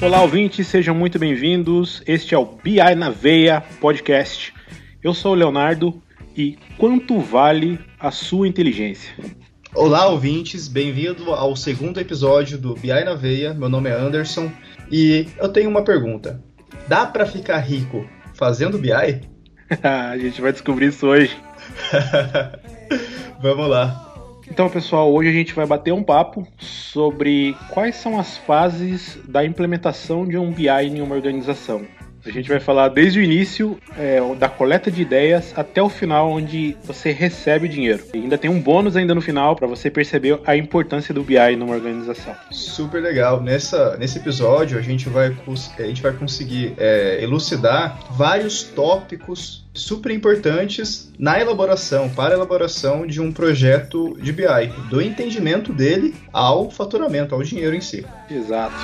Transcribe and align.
Olá, 0.00 0.22
ouvintes, 0.22 0.68
sejam 0.68 0.94
muito 0.94 1.18
bem-vindos. 1.18 2.02
Este 2.06 2.32
é 2.32 2.38
o 2.38 2.44
BI 2.44 2.94
na 2.96 3.10
Veia 3.10 3.60
podcast. 3.80 4.54
Eu 5.02 5.12
sou 5.12 5.32
o 5.32 5.34
Leonardo 5.34 6.00
e 6.36 6.56
quanto 6.78 7.18
vale 7.18 7.80
a 7.98 8.12
sua 8.12 8.46
inteligência? 8.46 9.12
Olá, 9.74 10.06
ouvintes, 10.06 10.68
bem-vindo 10.68 11.32
ao 11.32 11.56
segundo 11.56 11.98
episódio 11.98 12.56
do 12.56 12.74
BI 12.74 13.04
na 13.04 13.14
Veia. 13.14 13.52
Meu 13.52 13.68
nome 13.68 13.90
é 13.90 13.92
Anderson 13.92 14.52
e 14.88 15.26
eu 15.36 15.48
tenho 15.48 15.68
uma 15.68 15.82
pergunta. 15.82 16.40
Dá 16.86 17.04
para 17.04 17.26
ficar 17.26 17.58
rico 17.58 18.08
fazendo 18.34 18.78
BI? 18.78 18.92
a 19.82 20.16
gente 20.16 20.40
vai 20.40 20.52
descobrir 20.52 20.86
isso 20.86 21.08
hoje. 21.08 21.36
Vamos 23.42 23.68
lá. 23.68 24.07
Então, 24.50 24.68
pessoal, 24.68 25.12
hoje 25.12 25.28
a 25.28 25.32
gente 25.32 25.54
vai 25.54 25.66
bater 25.66 25.92
um 25.92 26.02
papo 26.02 26.46
sobre 26.58 27.54
quais 27.70 27.96
são 27.96 28.18
as 28.18 28.36
fases 28.38 29.18
da 29.28 29.44
implementação 29.44 30.26
de 30.26 30.36
um 30.36 30.50
BI 30.50 30.68
em 30.68 31.00
uma 31.00 31.14
organização. 31.14 31.86
A 32.26 32.30
gente 32.30 32.48
vai 32.48 32.58
falar 32.58 32.88
desde 32.88 33.20
o 33.20 33.22
início, 33.22 33.78
é, 33.96 34.20
da 34.34 34.48
coleta 34.48 34.90
de 34.90 35.00
ideias, 35.00 35.54
até 35.56 35.80
o 35.80 35.88
final, 35.88 36.30
onde 36.30 36.76
você 36.84 37.10
recebe 37.10 37.66
o 37.66 37.68
dinheiro. 37.68 38.02
E 38.12 38.18
ainda 38.18 38.36
tem 38.36 38.50
um 38.50 38.60
bônus 38.60 38.96
ainda 38.96 39.14
no 39.14 39.20
final 39.20 39.54
para 39.54 39.66
você 39.66 39.90
perceber 39.90 40.38
a 40.44 40.56
importância 40.56 41.14
do 41.14 41.22
BI 41.22 41.56
numa 41.56 41.74
organização. 41.74 42.34
Super 42.50 43.00
legal. 43.00 43.40
Nessa, 43.40 43.96
nesse 43.96 44.18
episódio, 44.18 44.78
a 44.78 44.82
gente 44.82 45.08
vai, 45.08 45.34
a 45.78 45.82
gente 45.82 46.02
vai 46.02 46.12
conseguir 46.12 46.74
é, 46.76 47.22
elucidar 47.22 47.98
vários 48.10 48.62
tópicos 48.62 49.67
super 49.78 50.12
importantes 50.12 51.10
na 51.18 51.40
elaboração, 51.40 52.08
para 52.08 52.34
a 52.34 52.36
elaboração 52.36 53.06
de 53.06 53.20
um 53.20 53.32
projeto 53.32 54.18
de 54.20 54.32
BI, 54.32 54.66
do 54.90 55.00
entendimento 55.00 55.72
dele 55.72 56.14
ao 56.32 56.70
faturamento, 56.70 57.34
ao 57.34 57.42
dinheiro 57.42 57.74
em 57.74 57.80
si. 57.80 58.04
Exato. 58.30 58.74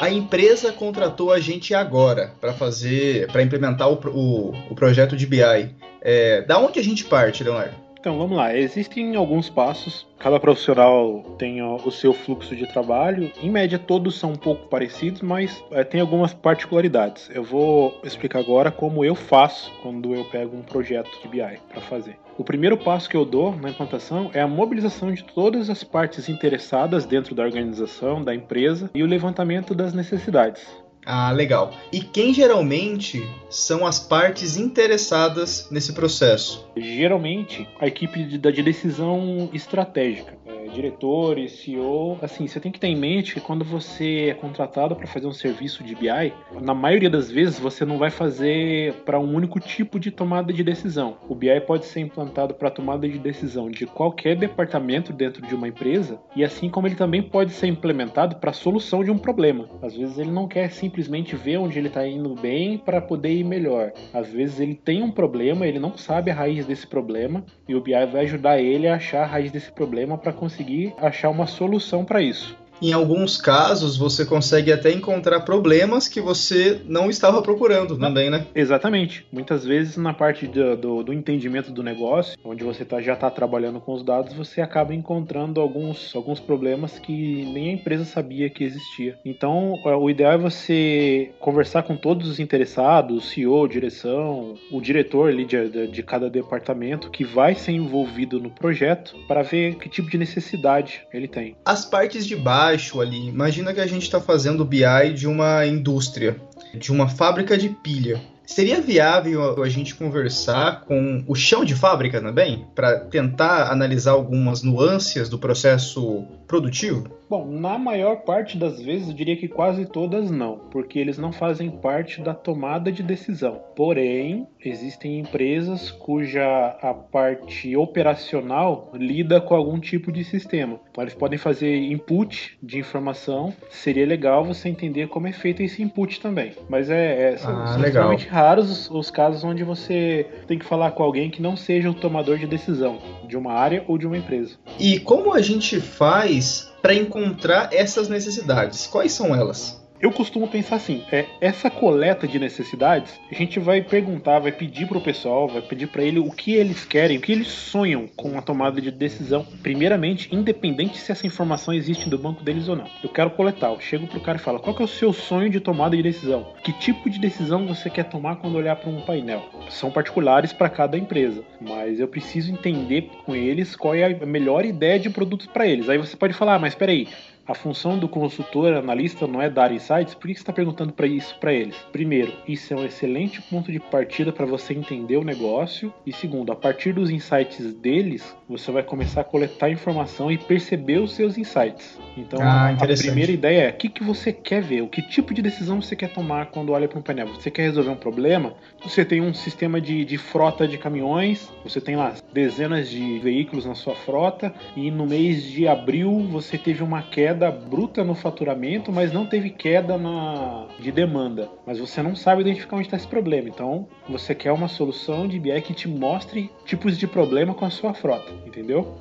A 0.00 0.08
empresa 0.08 0.72
contratou 0.72 1.30
a 1.30 1.38
gente 1.38 1.74
agora 1.74 2.32
para 2.40 2.54
fazer, 2.54 3.30
para 3.30 3.42
implementar 3.42 3.86
o, 3.90 4.00
o, 4.08 4.70
o, 4.70 4.74
projeto 4.74 5.14
de 5.14 5.26
BI. 5.26 5.74
É, 6.00 6.40
da 6.40 6.58
onde 6.58 6.78
a 6.80 6.82
gente 6.82 7.04
parte, 7.04 7.44
Leonardo? 7.44 7.89
Então 8.00 8.16
vamos 8.16 8.34
lá, 8.34 8.56
existem 8.56 9.14
alguns 9.14 9.50
passos 9.50 10.06
Cada 10.20 10.38
profissional 10.38 11.22
tem 11.38 11.62
o 11.62 11.90
seu 11.90 12.12
fluxo 12.12 12.54
de 12.54 12.66
trabalho. 12.66 13.32
Em 13.42 13.50
média, 13.50 13.78
todos 13.78 14.18
são 14.18 14.32
um 14.32 14.36
pouco 14.36 14.68
parecidos, 14.68 15.22
mas 15.22 15.64
é, 15.70 15.82
tem 15.82 15.98
algumas 15.98 16.34
particularidades. 16.34 17.30
Eu 17.32 17.42
vou 17.42 17.98
explicar 18.04 18.40
agora 18.40 18.70
como 18.70 19.02
eu 19.02 19.14
faço 19.14 19.72
quando 19.80 20.14
eu 20.14 20.22
pego 20.26 20.54
um 20.54 20.60
projeto 20.60 21.10
de 21.22 21.26
BI 21.26 21.58
para 21.70 21.80
fazer. 21.80 22.18
O 22.36 22.44
primeiro 22.44 22.76
passo 22.76 23.08
que 23.08 23.16
eu 23.16 23.24
dou 23.24 23.56
na 23.56 23.70
implantação 23.70 24.30
é 24.34 24.42
a 24.42 24.46
mobilização 24.46 25.10
de 25.10 25.24
todas 25.24 25.70
as 25.70 25.82
partes 25.82 26.28
interessadas 26.28 27.06
dentro 27.06 27.34
da 27.34 27.42
organização, 27.42 28.22
da 28.22 28.34
empresa 28.34 28.90
e 28.94 29.02
o 29.02 29.06
levantamento 29.06 29.74
das 29.74 29.94
necessidades. 29.94 30.68
Ah, 31.04 31.30
legal. 31.30 31.72
E 31.92 32.00
quem 32.00 32.32
geralmente 32.32 33.26
são 33.48 33.86
as 33.86 33.98
partes 33.98 34.56
interessadas 34.56 35.68
nesse 35.70 35.92
processo? 35.92 36.66
Geralmente, 36.76 37.68
a 37.80 37.86
equipe 37.86 38.22
de, 38.24 38.38
de 38.38 38.62
decisão 38.62 39.48
estratégica 39.52 40.40
diretores, 40.70 41.52
CEO, 41.60 42.18
assim, 42.22 42.46
você 42.46 42.60
tem 42.60 42.72
que 42.72 42.80
ter 42.80 42.86
em 42.86 42.96
mente 42.96 43.34
que 43.34 43.40
quando 43.40 43.64
você 43.64 44.28
é 44.30 44.34
contratado 44.34 44.94
para 44.96 45.06
fazer 45.06 45.26
um 45.26 45.32
serviço 45.32 45.82
de 45.84 45.94
BI, 45.94 46.32
na 46.60 46.74
maioria 46.74 47.10
das 47.10 47.30
vezes 47.30 47.58
você 47.58 47.84
não 47.84 47.98
vai 47.98 48.10
fazer 48.10 48.94
para 49.04 49.18
um 49.18 49.34
único 49.34 49.60
tipo 49.60 49.98
de 49.98 50.10
tomada 50.10 50.52
de 50.52 50.62
decisão. 50.62 51.18
O 51.28 51.34
BI 51.34 51.60
pode 51.66 51.86
ser 51.86 52.00
implantado 52.00 52.54
para 52.54 52.70
tomada 52.70 53.08
de 53.08 53.18
decisão 53.18 53.70
de 53.70 53.86
qualquer 53.86 54.36
departamento 54.36 55.12
dentro 55.12 55.46
de 55.46 55.54
uma 55.54 55.68
empresa 55.68 56.20
e 56.34 56.44
assim 56.44 56.68
como 56.70 56.86
ele 56.86 56.94
também 56.94 57.22
pode 57.22 57.52
ser 57.52 57.66
implementado 57.66 58.36
para 58.36 58.50
a 58.50 58.54
solução 58.54 59.04
de 59.04 59.10
um 59.10 59.18
problema. 59.18 59.68
Às 59.82 59.96
vezes 59.96 60.18
ele 60.18 60.30
não 60.30 60.46
quer 60.46 60.70
simplesmente 60.70 60.89
ver 61.36 61.58
onde 61.58 61.78
ele 61.78 61.88
está 61.88 62.06
indo 62.06 62.34
bem 62.34 62.76
para 62.78 63.00
poder 63.00 63.32
ir 63.32 63.44
melhor. 63.44 63.92
Às 64.12 64.28
vezes 64.28 64.60
ele 64.60 64.74
tem 64.74 65.02
um 65.02 65.10
problema, 65.10 65.66
ele 65.66 65.78
não 65.78 65.96
sabe 65.96 66.30
a 66.30 66.34
raiz 66.34 66.66
desse 66.66 66.86
problema 66.86 67.44
e 67.68 67.74
o 67.74 67.80
BI 67.80 67.92
vai 68.06 68.24
ajudar 68.24 68.60
ele 68.60 68.86
a 68.86 68.96
achar 68.96 69.22
a 69.22 69.26
raiz 69.26 69.50
desse 69.50 69.72
problema 69.72 70.18
para 70.18 70.32
conseguir 70.32 70.92
achar 70.98 71.30
uma 71.30 71.46
solução 71.46 72.04
para 72.04 72.20
isso. 72.20 72.59
Em 72.82 72.92
alguns 72.92 73.36
casos, 73.36 73.96
você 73.96 74.24
consegue 74.24 74.72
até 74.72 74.90
encontrar 74.90 75.40
problemas 75.40 76.08
que 76.08 76.20
você 76.20 76.80
não 76.86 77.10
estava 77.10 77.42
procurando 77.42 77.98
também, 77.98 78.30
né? 78.30 78.46
Exatamente. 78.54 79.26
Muitas 79.30 79.64
vezes, 79.64 79.98
na 79.98 80.14
parte 80.14 80.46
do, 80.46 80.76
do, 80.76 81.02
do 81.02 81.12
entendimento 81.12 81.70
do 81.70 81.82
negócio, 81.82 82.38
onde 82.42 82.64
você 82.64 82.84
tá, 82.84 83.00
já 83.00 83.12
está 83.12 83.30
trabalhando 83.30 83.80
com 83.80 83.92
os 83.92 84.02
dados, 84.02 84.32
você 84.32 84.62
acaba 84.62 84.94
encontrando 84.94 85.60
alguns, 85.60 86.14
alguns 86.14 86.40
problemas 86.40 86.98
que 86.98 87.12
nem 87.52 87.70
a 87.70 87.72
empresa 87.72 88.04
sabia 88.06 88.48
que 88.48 88.64
existia. 88.64 89.18
Então, 89.24 89.74
é, 89.84 89.94
o 89.94 90.08
ideal 90.08 90.32
é 90.32 90.38
você 90.38 91.32
conversar 91.38 91.82
com 91.82 91.96
todos 91.96 92.28
os 92.28 92.40
interessados, 92.40 93.30
CEO, 93.30 93.68
direção, 93.68 94.54
o 94.70 94.80
diretor 94.80 95.28
ali 95.28 95.44
de, 95.44 95.68
de, 95.68 95.86
de 95.88 96.02
cada 96.02 96.30
departamento 96.30 97.10
que 97.10 97.24
vai 97.24 97.54
ser 97.54 97.72
envolvido 97.72 98.40
no 98.40 98.50
projeto 98.50 99.16
para 99.28 99.42
ver 99.42 99.76
que 99.76 99.88
tipo 99.88 100.08
de 100.08 100.16
necessidade 100.16 101.02
ele 101.12 101.28
tem. 101.28 101.56
As 101.64 101.84
partes 101.84 102.26
de 102.26 102.36
base 102.36 102.69
baixo 102.70 103.00
ali. 103.00 103.28
Imagina 103.28 103.74
que 103.74 103.80
a 103.80 103.86
gente 103.86 104.02
está 104.02 104.20
fazendo 104.20 104.64
BI 104.64 105.12
de 105.14 105.26
uma 105.26 105.66
indústria, 105.66 106.36
de 106.74 106.92
uma 106.92 107.08
fábrica 107.08 107.58
de 107.58 107.68
pilha. 107.68 108.20
Seria 108.46 108.80
viável 108.80 109.62
a 109.62 109.68
gente 109.68 109.94
conversar 109.94 110.82
com 110.82 111.24
o 111.26 111.34
chão 111.34 111.64
de 111.64 111.74
fábrica 111.74 112.20
também, 112.20 112.66
para 112.74 112.98
tentar 112.98 113.70
analisar 113.70 114.12
algumas 114.12 114.62
nuances 114.62 115.28
do 115.28 115.38
processo 115.38 116.24
produtivo? 116.50 117.08
Bom, 117.30 117.46
na 117.46 117.78
maior 117.78 118.22
parte 118.22 118.58
das 118.58 118.82
vezes, 118.82 119.06
eu 119.06 119.14
diria 119.14 119.36
que 119.36 119.46
quase 119.46 119.86
todas 119.86 120.32
não, 120.32 120.58
porque 120.72 120.98
eles 120.98 121.16
não 121.16 121.30
fazem 121.32 121.70
parte 121.70 122.20
da 122.20 122.34
tomada 122.34 122.90
de 122.90 123.04
decisão. 123.04 123.60
Porém, 123.76 124.48
existem 124.60 125.20
empresas 125.20 125.92
cuja 125.92 126.76
a 126.82 126.92
parte 126.92 127.76
operacional 127.76 128.90
lida 128.94 129.40
com 129.40 129.54
algum 129.54 129.78
tipo 129.78 130.10
de 130.10 130.24
sistema. 130.24 130.80
Então, 130.90 131.04
eles 131.04 131.14
podem 131.14 131.38
fazer 131.38 131.72
input 131.76 132.58
de 132.60 132.80
informação. 132.80 133.54
Seria 133.70 134.04
legal 134.04 134.44
você 134.44 134.68
entender 134.68 135.06
como 135.06 135.28
é 135.28 135.32
feito 135.32 135.62
esse 135.62 135.80
input 135.80 136.20
também. 136.20 136.54
Mas 136.68 136.90
é, 136.90 137.34
é 137.34 137.36
são, 137.36 137.62
ah, 137.62 137.66
são 137.68 137.84
extremamente 137.84 138.26
raros 138.26 138.68
os, 138.68 138.90
os 138.90 139.08
casos 139.08 139.44
onde 139.44 139.62
você 139.62 140.26
tem 140.48 140.58
que 140.58 140.64
falar 140.64 140.90
com 140.90 141.04
alguém 141.04 141.30
que 141.30 141.40
não 141.40 141.56
seja 141.56 141.88
o 141.88 141.94
tomador 141.94 142.38
de 142.38 142.46
decisão 142.48 142.98
de 143.30 143.36
uma 143.36 143.52
área 143.54 143.84
ou 143.88 143.96
de 143.96 144.06
uma 144.06 144.18
empresa. 144.18 144.56
E 144.78 145.00
como 145.00 145.32
a 145.32 145.40
gente 145.40 145.80
faz 145.80 146.70
para 146.82 146.94
encontrar 146.94 147.72
essas 147.72 148.08
necessidades? 148.08 148.86
Quais 148.86 149.12
são 149.12 149.34
elas? 149.34 149.79
Eu 150.00 150.10
costumo 150.10 150.48
pensar 150.48 150.76
assim, 150.76 151.04
é, 151.12 151.26
essa 151.42 151.68
coleta 151.68 152.26
de 152.26 152.38
necessidades, 152.38 153.20
a 153.30 153.34
gente 153.34 153.60
vai 153.60 153.82
perguntar, 153.82 154.38
vai 154.38 154.50
pedir 154.50 154.88
pro 154.88 154.98
pessoal, 154.98 155.46
vai 155.46 155.60
pedir 155.60 155.88
para 155.88 156.02
ele 156.02 156.18
o 156.18 156.30
que 156.30 156.54
eles 156.54 156.86
querem, 156.86 157.18
o 157.18 157.20
que 157.20 157.30
eles 157.30 157.48
sonham 157.48 158.08
com 158.16 158.38
a 158.38 158.40
tomada 158.40 158.80
de 158.80 158.90
decisão. 158.90 159.46
Primeiramente, 159.62 160.34
independente 160.34 160.96
se 160.96 161.12
essa 161.12 161.26
informação 161.26 161.74
existe 161.74 162.08
no 162.08 162.16
banco 162.16 162.42
deles 162.42 162.66
ou 162.66 162.76
não. 162.76 162.86
Eu 163.04 163.10
quero 163.10 163.28
coletar, 163.32 163.68
eu 163.68 163.80
chego 163.80 164.06
pro 164.06 164.20
cara 164.20 164.38
e 164.38 164.40
falo, 164.40 164.58
qual 164.58 164.74
que 164.74 164.80
é 164.80 164.86
o 164.86 164.88
seu 164.88 165.12
sonho 165.12 165.50
de 165.50 165.60
tomada 165.60 165.94
de 165.94 166.02
decisão? 166.02 166.54
Que 166.64 166.72
tipo 166.72 167.10
de 167.10 167.18
decisão 167.18 167.66
você 167.66 167.90
quer 167.90 168.04
tomar 168.04 168.36
quando 168.36 168.56
olhar 168.56 168.76
para 168.76 168.88
um 168.88 169.02
painel? 169.02 169.50
São 169.68 169.90
particulares 169.90 170.50
para 170.50 170.70
cada 170.70 170.96
empresa, 170.96 171.44
mas 171.60 172.00
eu 172.00 172.08
preciso 172.08 172.50
entender 172.50 173.10
com 173.26 173.36
eles 173.36 173.76
qual 173.76 173.94
é 173.94 174.04
a 174.06 174.26
melhor 174.26 174.64
ideia 174.64 174.98
de 174.98 175.10
produtos 175.10 175.46
para 175.46 175.66
eles. 175.66 175.90
Aí 175.90 175.98
você 175.98 176.16
pode 176.16 176.32
falar, 176.32 176.54
ah, 176.54 176.58
mas 176.58 176.72
espera 176.72 176.90
aí, 176.90 177.06
a 177.50 177.54
função 177.54 177.98
do 177.98 178.08
consultor 178.08 178.74
analista 178.74 179.26
não 179.26 179.42
é 179.42 179.50
dar 179.50 179.72
insights, 179.72 180.14
por 180.14 180.28
que 180.28 180.34
você 180.34 180.40
está 180.40 180.52
perguntando 180.52 180.92
para 180.92 181.06
isso 181.06 181.36
para 181.40 181.52
eles? 181.52 181.74
Primeiro, 181.90 182.32
isso 182.46 182.72
é 182.72 182.76
um 182.76 182.84
excelente 182.84 183.42
ponto 183.42 183.72
de 183.72 183.80
partida 183.80 184.30
para 184.30 184.46
você 184.46 184.72
entender 184.72 185.16
o 185.16 185.24
negócio. 185.24 185.92
E 186.06 186.12
segundo, 186.12 186.52
a 186.52 186.56
partir 186.56 186.92
dos 186.92 187.10
insights 187.10 187.74
deles, 187.74 188.36
você 188.48 188.70
vai 188.70 188.84
começar 188.84 189.22
a 189.22 189.24
coletar 189.24 189.68
informação 189.68 190.30
e 190.30 190.38
perceber 190.38 190.98
os 190.98 191.14
seus 191.14 191.36
insights. 191.36 191.98
Então, 192.16 192.40
ah, 192.40 192.70
a 192.70 192.86
primeira 192.86 193.32
ideia 193.32 193.62
é 193.62 193.70
o 193.70 193.72
que, 193.72 193.88
que 193.88 194.04
você 194.04 194.32
quer 194.32 194.62
ver, 194.62 194.82
o 194.82 194.88
que 194.88 195.02
tipo 195.02 195.34
de 195.34 195.42
decisão 195.42 195.82
você 195.82 195.96
quer 195.96 196.12
tomar 196.12 196.46
quando 196.46 196.70
olha 196.70 196.86
para 196.86 196.98
um 196.98 197.02
painel. 197.02 197.28
Você 197.34 197.50
quer 197.50 197.62
resolver 197.62 197.90
um 197.90 197.96
problema? 197.96 198.54
Você 198.82 199.04
tem 199.04 199.20
um 199.20 199.34
sistema 199.34 199.80
de, 199.80 200.04
de 200.04 200.18
frota 200.18 200.68
de 200.68 200.78
caminhões, 200.78 201.50
você 201.64 201.80
tem 201.80 201.96
lá 201.96 202.14
dezenas 202.32 202.88
de 202.88 203.18
veículos 203.18 203.66
na 203.66 203.74
sua 203.74 203.96
frota, 203.96 204.54
e 204.76 204.90
no 204.90 205.06
mês 205.06 205.42
de 205.42 205.66
abril 205.66 206.20
você 206.30 206.56
teve 206.56 206.82
uma 206.82 207.02
queda 207.02 207.39
queda 207.40 207.50
bruta 207.50 208.04
no 208.04 208.14
faturamento, 208.14 208.92
mas 208.92 209.14
não 209.14 209.24
teve 209.24 209.48
queda 209.48 209.96
na 209.96 210.66
de 210.78 210.92
demanda. 210.92 211.48
Mas 211.66 211.78
você 211.78 212.02
não 212.02 212.14
sabe 212.14 212.42
identificar 212.42 212.76
onde 212.76 212.86
está 212.86 212.98
esse 212.98 213.06
problema. 213.06 213.48
Então, 213.48 213.88
você 214.06 214.34
quer 214.34 214.52
uma 214.52 214.68
solução 214.68 215.26
de 215.26 215.38
BI 215.38 215.58
que 215.62 215.72
te 215.72 215.88
mostre 215.88 216.50
tipos 216.66 216.98
de 216.98 217.06
problema 217.06 217.54
com 217.54 217.64
a 217.64 217.70
sua 217.70 217.94
frota, 217.94 218.30
entendeu? 218.46 218.94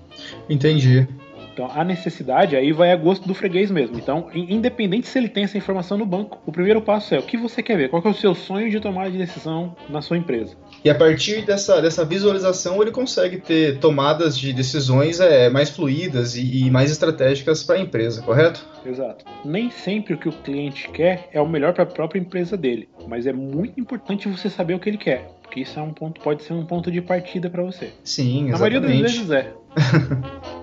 Entendi. 0.50 1.06
Então, 1.52 1.70
a 1.76 1.84
necessidade 1.84 2.56
aí 2.56 2.72
vai 2.72 2.94
a 2.94 2.96
gosto 2.96 3.28
do 3.28 3.34
freguês 3.34 3.70
mesmo. 3.70 3.98
Então, 3.98 4.30
independente 4.34 5.10
se 5.10 5.18
ele 5.20 5.28
tem 5.28 5.44
essa 5.44 5.58
informação 5.58 5.98
no 5.98 6.06
banco, 6.06 6.40
o 6.46 6.52
primeiro 6.54 6.82
passo 6.82 7.14
é 7.14 7.20
o 7.20 7.24
que 7.24 7.36
você 7.36 7.62
quer 7.62 7.76
ver, 7.76 7.90
qual 7.90 8.02
que 8.02 8.08
é 8.08 8.12
o 8.12 8.14
seu 8.14 8.34
sonho 8.34 8.70
de 8.70 8.80
tomar 8.80 9.12
de 9.12 9.18
decisão 9.18 9.76
na 9.90 10.02
sua 10.02 10.18
empresa. 10.18 10.56
E 10.84 10.90
a 10.90 10.96
partir 10.96 11.46
dessa, 11.46 11.81
dessa 11.81 12.06
visualização, 12.06 12.81
ele 12.81 12.92
consegue 12.92 13.38
ter 13.38 13.80
tomadas 13.80 14.38
de 14.38 14.54
decisões 14.54 15.20
é, 15.20 15.50
mais 15.50 15.70
fluídas 15.70 16.36
e, 16.36 16.66
e 16.66 16.72
mais 16.72 16.92
estratégicas 16.92 17.64
para 17.64 17.76
a 17.76 17.80
empresa, 17.80 18.22
correto? 18.22 18.66
Exato. 18.86 19.26
Nem 19.44 19.70
sempre 19.70 20.14
o 20.14 20.18
que 20.18 20.30
o 20.30 20.31
cliente 20.31 20.90
quer 20.90 21.30
é 21.34 21.42
o 21.42 21.48
melhor 21.48 21.74
para 21.74 21.84
a 21.84 21.88
própria 21.88 22.20
empresa 22.20 22.56
dele, 22.56 22.88
mas 23.08 23.28
é 23.28 23.34
muito 23.34 23.80
importante 23.80 24.28
você 24.28 24.50
saber 24.50 24.74
o 24.74 24.80
que 24.80 24.90
ele 24.90 24.98
quer, 24.98 25.30
porque 25.42 25.62
isso 25.62 25.78
é 25.80 25.81
um 25.81 25.94
ponto, 25.94 26.22
pode 26.22 26.44
ser 26.44 26.54
um 26.54 26.66
ponto 26.66 26.92
de 26.92 27.02
partida 27.02 27.50
para 27.50 27.64
você. 27.64 27.92
Sim, 28.04 28.50
exatamente. 28.50 28.52
Na 28.52 28.58
maioria 28.60 28.81
das 28.81 29.12
vezes 29.12 29.31
é. 29.31 29.54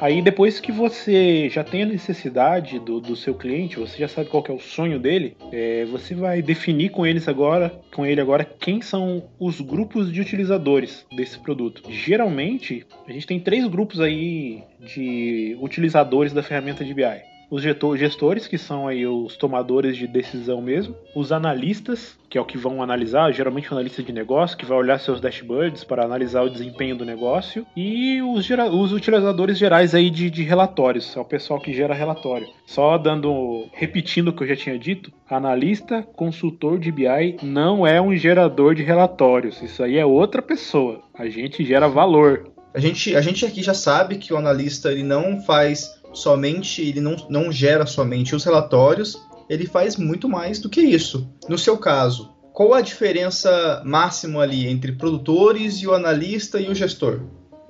Aí 0.00 0.22
depois 0.22 0.58
que 0.58 0.72
você 0.72 1.50
já 1.50 1.62
tem 1.62 1.82
a 1.82 1.86
necessidade 1.86 2.78
do, 2.78 3.00
do 3.00 3.14
seu 3.14 3.34
cliente, 3.34 3.78
você 3.78 3.98
já 3.98 4.08
sabe 4.08 4.30
qual 4.30 4.42
é 4.48 4.52
o 4.52 4.58
sonho 4.58 4.98
dele, 4.98 5.36
é, 5.52 5.84
você 5.84 6.14
vai 6.14 6.40
definir 6.40 6.88
com 6.90 7.06
eles 7.06 7.28
agora, 7.28 7.70
com 7.94 8.06
ele 8.06 8.18
agora, 8.18 8.42
quem 8.42 8.80
são 8.80 9.24
os 9.38 9.60
grupos 9.60 10.10
de 10.10 10.20
utilizadores 10.20 11.04
desse 11.14 11.38
produto. 11.38 11.82
Geralmente, 11.90 12.86
a 13.06 13.12
gente 13.12 13.26
tem 13.26 13.38
três 13.38 13.66
grupos 13.66 14.00
aí 14.00 14.62
de 14.80 15.54
utilizadores 15.60 16.32
da 16.32 16.42
ferramenta 16.42 16.82
de 16.82 16.94
BI 16.94 17.29
os 17.50 17.62
gestores, 17.98 18.46
que 18.46 18.56
são 18.56 18.86
aí 18.86 19.06
os 19.06 19.36
tomadores 19.36 19.96
de 19.96 20.06
decisão 20.06 20.62
mesmo, 20.62 20.94
os 21.14 21.32
analistas, 21.32 22.16
que 22.28 22.38
é 22.38 22.40
o 22.40 22.44
que 22.44 22.56
vão 22.56 22.80
analisar, 22.80 23.32
geralmente 23.32 23.68
um 23.68 23.76
analista 23.76 24.02
de 24.02 24.12
negócio, 24.12 24.56
que 24.56 24.64
vai 24.64 24.78
olhar 24.78 25.00
seus 25.00 25.20
dashboards 25.20 25.82
para 25.82 26.04
analisar 26.04 26.42
o 26.42 26.50
desempenho 26.50 26.96
do 26.96 27.04
negócio, 27.04 27.66
e 27.76 28.22
os, 28.22 28.48
os 28.48 28.92
utilizadores 28.92 29.58
gerais 29.58 29.94
aí 29.94 30.08
de, 30.08 30.30
de 30.30 30.44
relatórios, 30.44 31.16
é 31.16 31.20
o 31.20 31.24
pessoal 31.24 31.60
que 31.60 31.72
gera 31.72 31.92
relatório. 31.92 32.46
Só 32.64 32.96
dando, 32.96 33.68
repetindo 33.72 34.28
o 34.28 34.32
que 34.32 34.44
eu 34.44 34.48
já 34.48 34.56
tinha 34.56 34.78
dito, 34.78 35.12
analista, 35.28 36.02
consultor 36.14 36.78
de 36.78 36.92
BI 36.92 37.36
não 37.42 37.84
é 37.84 38.00
um 38.00 38.14
gerador 38.14 38.74
de 38.74 38.84
relatórios, 38.84 39.60
isso 39.60 39.82
aí 39.82 39.98
é 39.98 40.06
outra 40.06 40.40
pessoa. 40.40 41.02
A 41.12 41.28
gente 41.28 41.64
gera 41.64 41.88
valor. 41.88 42.48
A 42.72 42.78
gente, 42.78 43.16
a 43.16 43.20
gente 43.20 43.44
aqui 43.44 43.62
já 43.62 43.74
sabe 43.74 44.16
que 44.16 44.32
o 44.32 44.36
analista 44.36 44.92
ele 44.92 45.02
não 45.02 45.40
faz 45.42 45.99
somente 46.12 46.82
ele 46.82 47.00
não, 47.00 47.16
não 47.28 47.52
gera 47.52 47.86
somente 47.86 48.34
os 48.34 48.44
relatórios, 48.44 49.20
ele 49.48 49.66
faz 49.66 49.96
muito 49.96 50.28
mais 50.28 50.58
do 50.58 50.68
que 50.68 50.80
isso. 50.80 51.28
No 51.48 51.58
seu 51.58 51.76
caso, 51.76 52.32
qual 52.52 52.74
a 52.74 52.80
diferença 52.80 53.82
máxima 53.84 54.42
ali 54.42 54.68
entre 54.68 54.92
produtores 54.92 55.76
e 55.76 55.86
o 55.86 55.94
analista 55.94 56.60
e 56.60 56.68
o 56.68 56.74
gestor? 56.74 57.20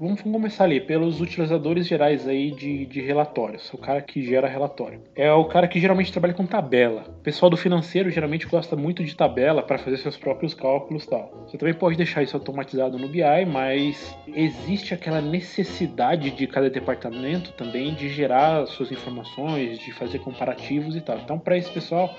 Vamos 0.00 0.22
começar 0.22 0.64
ali 0.64 0.80
pelos 0.80 1.20
utilizadores 1.20 1.86
gerais 1.86 2.26
aí 2.26 2.50
de, 2.52 2.86
de 2.86 3.02
relatórios, 3.02 3.70
o 3.70 3.76
cara 3.76 4.00
que 4.00 4.24
gera 4.24 4.48
relatório. 4.48 5.02
É 5.14 5.30
o 5.30 5.44
cara 5.44 5.68
que 5.68 5.78
geralmente 5.78 6.10
trabalha 6.10 6.32
com 6.32 6.46
tabela. 6.46 7.04
O 7.06 7.22
pessoal 7.22 7.50
do 7.50 7.56
financeiro 7.58 8.08
geralmente 8.08 8.46
gosta 8.46 8.74
muito 8.74 9.04
de 9.04 9.14
tabela 9.14 9.62
para 9.62 9.76
fazer 9.76 9.98
seus 9.98 10.16
próprios 10.16 10.54
cálculos 10.54 11.04
e 11.04 11.10
tal. 11.10 11.44
Você 11.46 11.58
também 11.58 11.74
pode 11.74 11.98
deixar 11.98 12.22
isso 12.22 12.34
automatizado 12.34 12.96
no 12.96 13.08
BI, 13.08 13.44
mas 13.46 14.16
existe 14.28 14.94
aquela 14.94 15.20
necessidade 15.20 16.30
de 16.30 16.46
cada 16.46 16.70
departamento 16.70 17.52
também 17.52 17.92
de 17.92 18.08
gerar 18.08 18.64
suas 18.68 18.90
informações, 18.90 19.78
de 19.80 19.92
fazer 19.92 20.20
comparativos 20.20 20.96
e 20.96 21.02
tal. 21.02 21.18
Então, 21.18 21.38
para 21.38 21.58
esse 21.58 21.70
pessoal, 21.70 22.16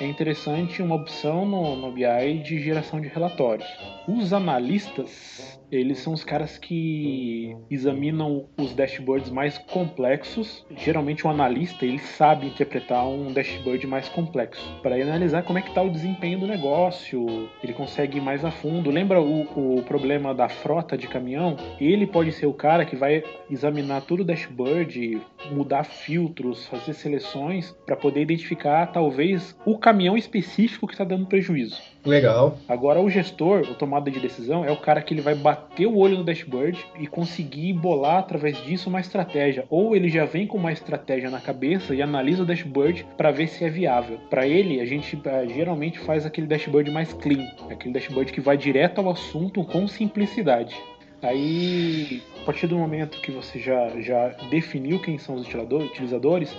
é 0.00 0.04
interessante 0.04 0.82
uma 0.82 0.96
opção 0.96 1.46
no, 1.46 1.76
no 1.76 1.92
BI 1.92 2.42
de 2.42 2.58
geração 2.60 3.00
de 3.00 3.06
relatórios. 3.06 3.68
Os 4.08 4.32
analistas 4.32 5.59
eles 5.70 5.98
são 5.98 6.12
os 6.12 6.24
caras 6.24 6.58
que 6.58 7.56
examinam 7.70 8.46
os 8.56 8.74
dashboards 8.74 9.30
mais 9.30 9.58
complexos. 9.58 10.64
Geralmente 10.76 11.26
um 11.26 11.30
analista 11.30 11.84
ele 11.84 11.98
sabe 11.98 12.46
interpretar 12.46 13.06
um 13.06 13.32
dashboard 13.32 13.86
mais 13.86 14.08
complexo 14.08 14.62
para 14.82 14.96
analisar 14.96 15.42
como 15.42 15.58
é 15.58 15.62
que 15.62 15.68
está 15.68 15.82
o 15.82 15.90
desempenho 15.90 16.40
do 16.40 16.46
negócio. 16.46 17.48
Ele 17.62 17.72
consegue 17.72 18.18
ir 18.18 18.20
mais 18.20 18.44
a 18.44 18.50
fundo. 18.50 18.90
Lembra 18.90 19.20
o, 19.20 19.78
o 19.78 19.82
problema 19.82 20.34
da 20.34 20.48
frota 20.48 20.96
de 20.98 21.06
caminhão? 21.06 21.56
Ele 21.80 22.06
pode 22.06 22.32
ser 22.32 22.46
o 22.46 22.52
cara 22.52 22.84
que 22.84 22.96
vai 22.96 23.22
examinar 23.50 24.02
todo 24.02 24.20
o 24.20 24.24
dashboard, 24.24 25.20
mudar 25.50 25.84
filtros, 25.84 26.66
fazer 26.66 26.94
seleções 26.94 27.74
para 27.86 27.96
poder 27.96 28.22
identificar 28.22 28.86
talvez 28.86 29.56
o 29.64 29.78
caminhão 29.78 30.16
específico 30.16 30.86
que 30.86 30.94
está 30.94 31.04
dando 31.04 31.26
prejuízo. 31.26 31.80
Legal. 32.04 32.58
Agora 32.68 33.00
o 33.00 33.10
gestor, 33.10 33.60
o 33.62 33.74
tomada 33.74 34.10
de 34.10 34.18
decisão, 34.18 34.64
é 34.64 34.70
o 34.70 34.76
cara 34.76 35.02
que 35.02 35.12
ele 35.12 35.20
vai 35.20 35.34
bater 35.34 35.59
o 35.86 35.96
olho 35.96 36.18
no 36.18 36.24
dashboard 36.24 36.78
e 36.98 37.06
conseguir 37.06 37.72
bolar 37.72 38.18
através 38.18 38.56
disso 38.64 38.88
uma 38.88 39.00
estratégia. 39.00 39.64
Ou 39.70 39.96
ele 39.96 40.08
já 40.08 40.24
vem 40.24 40.46
com 40.46 40.58
uma 40.58 40.72
estratégia 40.72 41.30
na 41.30 41.40
cabeça 41.40 41.94
e 41.94 42.02
analisa 42.02 42.42
o 42.42 42.46
dashboard 42.46 43.06
para 43.16 43.30
ver 43.30 43.48
se 43.48 43.64
é 43.64 43.70
viável. 43.70 44.18
Para 44.28 44.46
ele, 44.46 44.80
a 44.80 44.84
gente 44.84 45.16
uh, 45.16 45.48
geralmente 45.52 45.98
faz 45.98 46.26
aquele 46.26 46.46
dashboard 46.46 46.90
mais 46.90 47.12
clean, 47.12 47.46
aquele 47.70 47.94
dashboard 47.94 48.32
que 48.32 48.40
vai 48.40 48.56
direto 48.56 49.00
ao 49.00 49.10
assunto 49.10 49.64
com 49.64 49.86
simplicidade. 49.88 50.76
Aí, 51.22 52.22
a 52.40 52.44
partir 52.44 52.66
do 52.66 52.78
momento 52.78 53.20
que 53.20 53.30
você 53.30 53.58
já, 53.58 53.90
já 54.00 54.28
definiu 54.48 54.98
quem 55.00 55.18
são 55.18 55.34
os 55.34 55.46
utilizadores, 55.46 56.56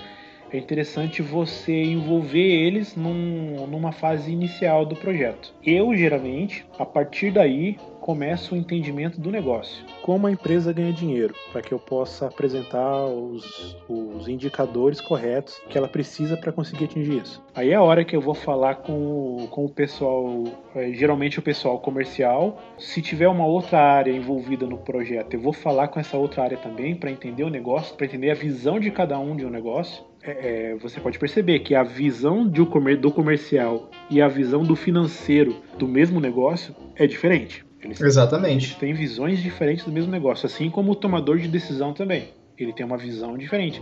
é 0.51 0.57
interessante 0.57 1.21
você 1.21 1.83
envolver 1.83 2.39
eles 2.39 2.95
num, 2.95 3.65
numa 3.67 3.91
fase 3.91 4.31
inicial 4.31 4.85
do 4.85 4.95
projeto. 4.95 5.53
Eu, 5.65 5.95
geralmente, 5.95 6.65
a 6.77 6.85
partir 6.85 7.31
daí, 7.31 7.77
começo 8.01 8.55
o 8.55 8.57
entendimento 8.57 9.21
do 9.21 9.31
negócio. 9.31 9.85
Como 10.01 10.25
a 10.25 10.31
empresa 10.31 10.73
ganha 10.73 10.91
dinheiro, 10.91 11.35
para 11.51 11.61
que 11.61 11.71
eu 11.71 11.79
possa 11.79 12.27
apresentar 12.27 13.05
os, 13.05 13.77
os 13.87 14.27
indicadores 14.27 14.99
corretos 14.99 15.61
que 15.69 15.77
ela 15.77 15.87
precisa 15.87 16.35
para 16.35 16.51
conseguir 16.51 16.85
atingir 16.85 17.21
isso. 17.21 17.43
Aí 17.53 17.69
é 17.69 17.75
a 17.75 17.81
hora 17.83 18.03
que 18.03 18.15
eu 18.15 18.21
vou 18.21 18.33
falar 18.33 18.75
com, 18.75 19.47
com 19.51 19.65
o 19.65 19.69
pessoal, 19.69 20.43
é, 20.75 20.91
geralmente 20.91 21.37
o 21.37 21.43
pessoal 21.43 21.79
comercial. 21.79 22.59
Se 22.77 23.01
tiver 23.01 23.27
uma 23.27 23.45
outra 23.45 23.79
área 23.79 24.11
envolvida 24.11 24.65
no 24.65 24.79
projeto, 24.79 25.35
eu 25.35 25.39
vou 25.39 25.53
falar 25.53 25.87
com 25.89 25.99
essa 25.99 26.17
outra 26.17 26.43
área 26.43 26.57
também 26.57 26.95
para 26.95 27.11
entender 27.11 27.43
o 27.43 27.49
negócio, 27.49 27.95
para 27.95 28.07
entender 28.07 28.31
a 28.31 28.35
visão 28.35 28.79
de 28.79 28.89
cada 28.89 29.17
um 29.19 29.35
de 29.35 29.45
um 29.45 29.49
negócio. 29.49 30.10
É, 30.23 30.75
você 30.79 30.99
pode 30.99 31.17
perceber 31.17 31.59
que 31.59 31.73
a 31.73 31.83
visão 31.83 32.47
do 32.47 32.65
comercial 32.65 33.89
e 34.09 34.21
a 34.21 34.27
visão 34.27 34.63
do 34.63 34.75
financeiro 34.75 35.61
do 35.77 35.87
mesmo 35.87 36.19
negócio 36.19 36.75
é 36.95 37.07
diferente. 37.07 37.65
Eles, 37.83 37.99
Exatamente. 37.99 38.67
Eles 38.67 38.75
têm 38.75 38.93
visões 38.93 39.41
diferentes 39.41 39.83
do 39.83 39.91
mesmo 39.91 40.11
negócio, 40.11 40.45
assim 40.45 40.69
como 40.69 40.91
o 40.91 40.95
tomador 40.95 41.39
de 41.39 41.47
decisão 41.47 41.93
também. 41.93 42.29
Ele 42.57 42.71
tem 42.71 42.85
uma 42.85 42.97
visão 42.97 43.35
diferente. 43.35 43.81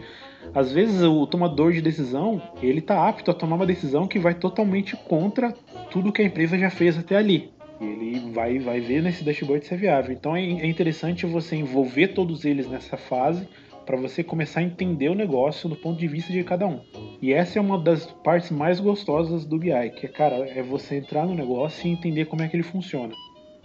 Às 0.53 0.71
vezes 0.71 1.01
o 1.01 1.27
tomador 1.27 1.73
de 1.73 1.81
decisão, 1.81 2.41
ele 2.61 2.79
está 2.79 3.09
apto 3.09 3.29
a 3.29 3.33
tomar 3.33 3.57
uma 3.57 3.65
decisão 3.65 4.07
que 4.07 4.17
vai 4.17 4.33
totalmente 4.33 4.95
contra 4.95 5.51
tudo 5.91 6.13
que 6.13 6.21
a 6.21 6.25
empresa 6.25 6.57
já 6.57 6.69
fez 6.69 6.97
até 6.97 7.17
ali. 7.17 7.51
Ele 7.81 8.31
vai, 8.31 8.59
vai 8.59 8.79
ver 8.79 9.01
nesse 9.01 9.23
dashboard 9.23 9.65
se 9.65 9.73
é 9.73 9.77
viável. 9.77 10.13
Então 10.13 10.35
é, 10.35 10.41
é 10.41 10.65
interessante 10.65 11.25
você 11.25 11.57
envolver 11.57 12.09
todos 12.09 12.45
eles 12.45 12.69
nessa 12.69 12.95
fase 12.95 13.47
para 13.89 13.97
você 13.97 14.23
começar 14.23 14.59
a 14.59 14.63
entender 14.63 15.09
o 15.09 15.15
negócio 15.15 15.67
do 15.67 15.75
ponto 15.75 15.99
de 15.99 16.07
vista 16.07 16.31
de 16.31 16.43
cada 16.43 16.67
um. 16.67 16.79
E 17.19 17.33
essa 17.33 17.57
é 17.57 17.61
uma 17.61 17.75
das 17.75 18.05
partes 18.05 18.51
mais 18.51 18.79
gostosas 18.79 19.45
do 19.45 19.57
BI, 19.57 19.89
que 19.97 20.05
é, 20.05 20.09
cara, 20.09 20.35
é 20.47 20.61
você 20.61 20.97
entrar 20.97 21.25
no 21.25 21.33
negócio 21.33 21.87
e 21.87 21.91
entender 21.91 22.25
como 22.25 22.43
é 22.43 22.47
que 22.47 22.55
ele 22.55 22.61
funciona. 22.61 23.15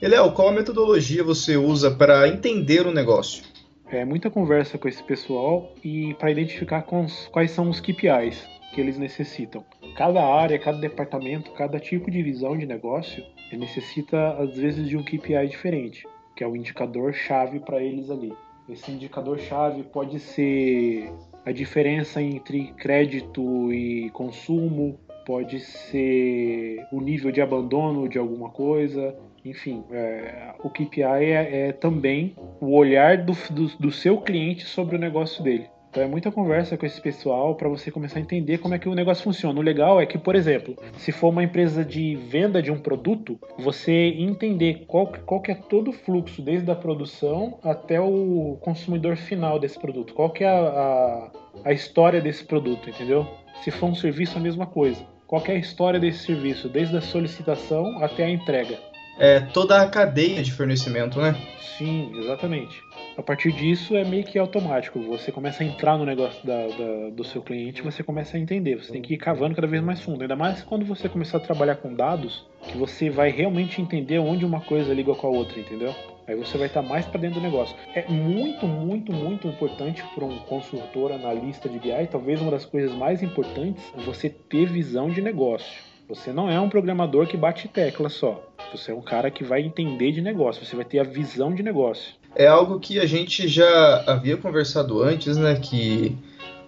E 0.01 0.09
Léo, 0.09 0.33
qual 0.33 0.49
a 0.49 0.53
metodologia 0.53 1.23
você 1.23 1.59
usa 1.59 1.91
para 1.91 2.27
entender 2.27 2.87
o 2.87 2.91
negócio? 2.91 3.45
É 3.91 4.03
muita 4.03 4.31
conversa 4.31 4.79
com 4.79 4.89
esse 4.89 5.03
pessoal 5.03 5.75
e 5.85 6.15
para 6.15 6.31
identificar 6.31 6.87
quais 7.31 7.51
são 7.51 7.69
os 7.69 7.79
KPIs 7.79 8.49
que 8.73 8.81
eles 8.81 8.97
necessitam. 8.97 9.63
Cada 9.95 10.25
área, 10.25 10.59
cada 10.59 10.79
departamento, 10.79 11.51
cada 11.51 11.79
tipo 11.79 12.11
de 12.11 12.23
visão 12.23 12.57
de 12.57 12.65
negócio 12.65 13.23
necessita 13.53 14.31
às 14.39 14.57
vezes 14.57 14.89
de 14.89 14.97
um 14.97 15.05
KPI 15.05 15.49
diferente, 15.51 16.09
que 16.35 16.43
é 16.43 16.49
o 16.49 16.57
indicador 16.57 17.13
chave 17.13 17.61
para 17.61 17.83
eles 17.83 18.09
ali. 18.09 18.33
Esse 18.69 18.91
indicador-chave 18.91 19.83
pode 19.85 20.19
ser 20.19 21.13
a 21.45 21.53
diferença 21.53 22.23
entre 22.23 22.73
crédito 22.73 23.73
e 23.73 24.09
consumo, 24.11 24.99
pode 25.27 25.61
ser 25.61 26.87
o 26.91 27.01
nível 27.01 27.31
de 27.31 27.41
abandono 27.41 28.09
de 28.09 28.19
alguma 28.19 28.51
coisa, 28.51 29.15
enfim, 29.45 29.85
é, 29.91 30.55
o 30.63 30.71
KPI 30.71 31.03
é, 31.03 31.69
é, 31.69 31.73
também 31.73 32.35
o 32.61 32.75
olhar 32.75 33.19
do, 33.19 33.35
do, 33.51 33.67
do 33.79 33.91
seu 33.91 34.19
cliente 34.19 34.65
sobre 34.65 34.97
o 34.97 34.99
negócio 34.99 35.43
dele. 35.45 35.69
Então 35.95 36.03
é 36.03 36.09
muita 36.09 36.33
conversa 36.33 36.77
com 36.77 36.85
esse 36.85 37.01
pessoal 37.01 37.55
para 37.55 37.69
você 37.69 37.89
começar 37.89 38.19
a 38.19 38.21
entender 38.21 38.59
como 38.59 38.75
é 38.75 38.81
que 38.81 38.89
o 38.89 38.97
negócio 38.97 39.23
funciona. 39.23 39.61
O 39.61 39.63
legal 39.63 40.01
é 40.01 40.05
que, 40.05 40.19
por 40.19 40.35
exemplo, 40.35 40.77
se 40.99 41.13
for 41.13 41.29
uma 41.29 41.45
empresa 41.45 41.85
de 41.85 42.17
venda 42.17 42.61
de 42.61 42.73
um 42.73 42.77
produto, 42.77 43.39
você 43.57 44.09
entender 44.19 44.87
qual, 44.89 45.07
qual 45.25 45.41
que 45.41 45.53
é 45.53 45.55
todo 45.55 45.91
o 45.91 45.93
fluxo, 45.93 46.43
desde 46.43 46.69
a 46.69 46.75
produção 46.75 47.61
até 47.63 48.01
o 48.01 48.59
consumidor 48.61 49.15
final 49.15 49.61
desse 49.61 49.79
produto. 49.79 50.15
Qual 50.15 50.31
que 50.31 50.43
é 50.43 50.49
a, 50.49 50.59
a, 50.59 51.31
a 51.67 51.73
história 51.73 52.21
desse 52.21 52.45
produto, 52.45 52.91
entendeu? 52.91 53.25
Se 53.63 53.71
for 53.71 53.87
um 53.87 53.95
serviço, 53.95 54.37
a 54.37 54.41
mesma 54.41 54.67
coisa. 54.67 55.07
Qual 55.29 55.41
é 55.47 55.53
a 55.53 55.59
história 55.59 56.01
desse 56.01 56.25
serviço, 56.25 56.69
desde 56.69 56.97
a 56.97 57.01
solicitação 57.01 58.03
até 58.03 58.25
a 58.25 58.31
entrega. 58.31 58.94
É, 59.19 59.41
toda 59.41 59.81
a 59.81 59.89
cadeia 59.89 60.43
de 60.43 60.53
fornecimento, 60.53 61.21
né? 61.21 61.35
Sim, 61.77 62.13
exatamente. 62.17 62.83
A 63.17 63.23
partir 63.23 63.53
disso 63.53 63.97
é 63.97 64.05
meio 64.05 64.25
que 64.25 64.39
automático. 64.39 65.01
Você 65.03 65.31
começa 65.31 65.63
a 65.63 65.67
entrar 65.67 65.97
no 65.97 66.05
negócio 66.05 66.45
da, 66.45 66.67
da, 66.67 67.11
do 67.11 67.23
seu 67.25 67.43
cliente, 67.43 67.83
você 67.83 68.03
começa 68.03 68.37
a 68.37 68.41
entender. 68.41 68.77
Você 68.77 68.93
tem 68.93 69.03
que 69.03 69.15
ir 69.15 69.19
cavando 69.19 69.55
cada 69.55 69.67
vez 69.67 69.83
mais 69.83 70.01
fundo. 70.01 70.23
Ainda 70.23 70.35
mais 70.35 70.63
quando 70.63 70.85
você 70.85 71.09
começar 71.09 71.39
a 71.39 71.41
trabalhar 71.41 71.77
com 71.77 71.95
dados, 71.95 72.45
que 72.67 72.77
você 72.77 73.11
vai 73.11 73.31
realmente 73.31 73.81
entender 73.81 74.19
onde 74.19 74.45
uma 74.45 74.61
coisa 74.61 74.93
liga 74.93 75.15
com 75.15 75.27
a 75.27 75.31
outra, 75.31 75.61
entendeu? 75.61 75.95
Aí 76.27 76.35
você 76.35 76.57
vai 76.57 76.69
estar 76.69 76.83
mais 76.83 77.07
para 77.07 77.21
dentro 77.21 77.39
do 77.39 77.43
negócio. 77.43 77.77
É 77.95 78.09
muito, 78.09 78.67
muito, 78.67 79.13
muito 79.13 79.47
importante 79.47 80.03
para 80.15 80.25
um 80.25 80.39
consultor, 80.41 81.13
analista 81.13 81.69
de 81.69 81.79
BI, 81.79 82.09
talvez 82.11 82.41
uma 82.41 82.51
das 82.51 82.65
coisas 82.65 82.93
mais 82.95 83.23
importantes, 83.23 83.85
você 84.05 84.29
ter 84.29 84.67
visão 84.67 85.11
de 85.11 85.21
negócio. 85.21 85.94
Você 86.09 86.33
não 86.33 86.51
é 86.51 86.61
um 86.61 86.69
programador 86.69 87.27
que 87.27 87.37
bate 87.37 87.67
tecla 87.67 88.11
só. 88.11 88.47
Você 88.73 88.91
é 88.91 88.95
um 88.95 89.01
cara 89.01 89.31
que 89.31 89.43
vai 89.43 89.63
entender 89.63 90.13
de 90.13 90.21
negócio, 90.21 90.65
você 90.65 90.77
vai 90.77 90.85
ter 90.85 90.99
a 90.99 91.05
visão 91.05 91.55
de 91.55 91.63
negócio. 91.63 92.15
É 92.37 92.47
algo 92.47 92.79
que 92.79 93.01
a 93.01 93.07
gente 93.07 93.49
já 93.49 94.05
havia 94.07 94.37
conversado 94.37 95.03
antes, 95.03 95.37
né? 95.37 95.55
Que 95.55 96.17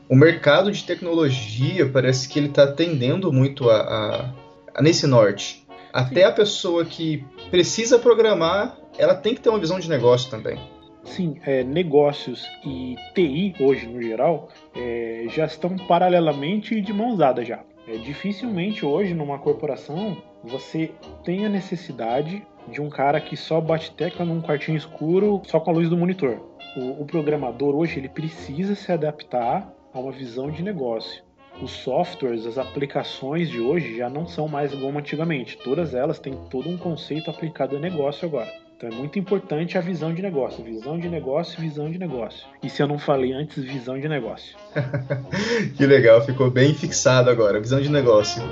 o 0.08 0.16
mercado 0.16 0.72
de 0.72 0.84
tecnologia 0.84 1.86
parece 1.88 2.28
que 2.28 2.38
ele 2.38 2.48
está 2.48 2.66
tendendo 2.66 3.30
muito 3.32 3.68
a, 3.68 3.80
a, 3.80 4.34
a 4.74 4.82
nesse 4.82 5.06
norte. 5.06 5.66
Até 5.92 6.24
a 6.24 6.32
pessoa 6.32 6.84
que 6.84 7.24
precisa 7.50 7.98
programar, 7.98 8.78
ela 8.96 9.14
tem 9.14 9.34
que 9.34 9.40
ter 9.40 9.50
uma 9.50 9.58
visão 9.58 9.78
de 9.78 9.88
negócio 9.88 10.30
também. 10.30 10.58
Sim, 11.04 11.36
é, 11.44 11.62
negócios 11.62 12.44
e 12.64 12.96
TI 13.14 13.54
hoje 13.60 13.86
no 13.86 14.02
geral 14.02 14.48
é, 14.74 15.26
já 15.28 15.44
estão 15.44 15.76
paralelamente 15.76 16.80
de 16.80 16.92
mãos 16.92 17.16
dadas 17.16 17.46
já. 17.46 17.60
É, 17.88 17.96
dificilmente 17.98 18.84
hoje 18.84 19.14
numa 19.14 19.38
corporação 19.38 20.16
você 20.42 20.90
tem 21.22 21.46
a 21.46 21.48
necessidade 21.48 22.44
de 22.68 22.80
um 22.80 22.90
cara 22.90 23.20
que 23.20 23.36
só 23.36 23.60
bate 23.60 23.92
tecla 23.92 24.24
num 24.24 24.42
quartinho 24.42 24.76
escuro 24.76 25.40
só 25.44 25.60
com 25.60 25.70
a 25.70 25.74
luz 25.74 25.88
do 25.88 25.96
monitor. 25.96 26.40
O, 26.76 27.02
o 27.02 27.06
programador 27.06 27.76
hoje 27.76 27.98
ele 27.98 28.08
precisa 28.08 28.74
se 28.74 28.90
adaptar 28.90 29.72
a 29.94 30.00
uma 30.00 30.10
visão 30.10 30.50
de 30.50 30.62
negócio. 30.62 31.22
Os 31.62 31.70
softwares, 31.70 32.44
as 32.44 32.58
aplicações 32.58 33.48
de 33.48 33.60
hoje 33.60 33.96
já 33.96 34.10
não 34.10 34.26
são 34.26 34.48
mais 34.48 34.74
como 34.74 34.98
antigamente. 34.98 35.56
Todas 35.56 35.94
elas 35.94 36.18
têm 36.18 36.34
todo 36.50 36.68
um 36.68 36.76
conceito 36.76 37.30
aplicado 37.30 37.76
a 37.76 37.78
negócio 37.78 38.26
agora. 38.28 38.65
Então 38.76 38.90
é 38.90 38.92
muito 38.92 39.18
importante 39.18 39.78
a 39.78 39.80
visão 39.80 40.12
de 40.12 40.20
negócio. 40.20 40.62
Visão 40.62 40.98
de 40.98 41.08
negócio, 41.08 41.58
visão 41.58 41.90
de 41.90 41.98
negócio. 41.98 42.46
E 42.62 42.68
se 42.68 42.82
eu 42.82 42.86
não 42.86 42.98
falei 42.98 43.32
antes, 43.32 43.64
visão 43.64 43.98
de 43.98 44.06
negócio. 44.06 44.54
que 45.74 45.86
legal, 45.86 46.20
ficou 46.22 46.50
bem 46.50 46.74
fixado 46.74 47.30
agora. 47.30 47.58
Visão 47.58 47.80
de 47.80 47.88
negócio. 47.88 48.42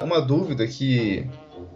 É 0.00 0.04
uma 0.04 0.20
dúvida 0.20 0.64
que 0.68 1.26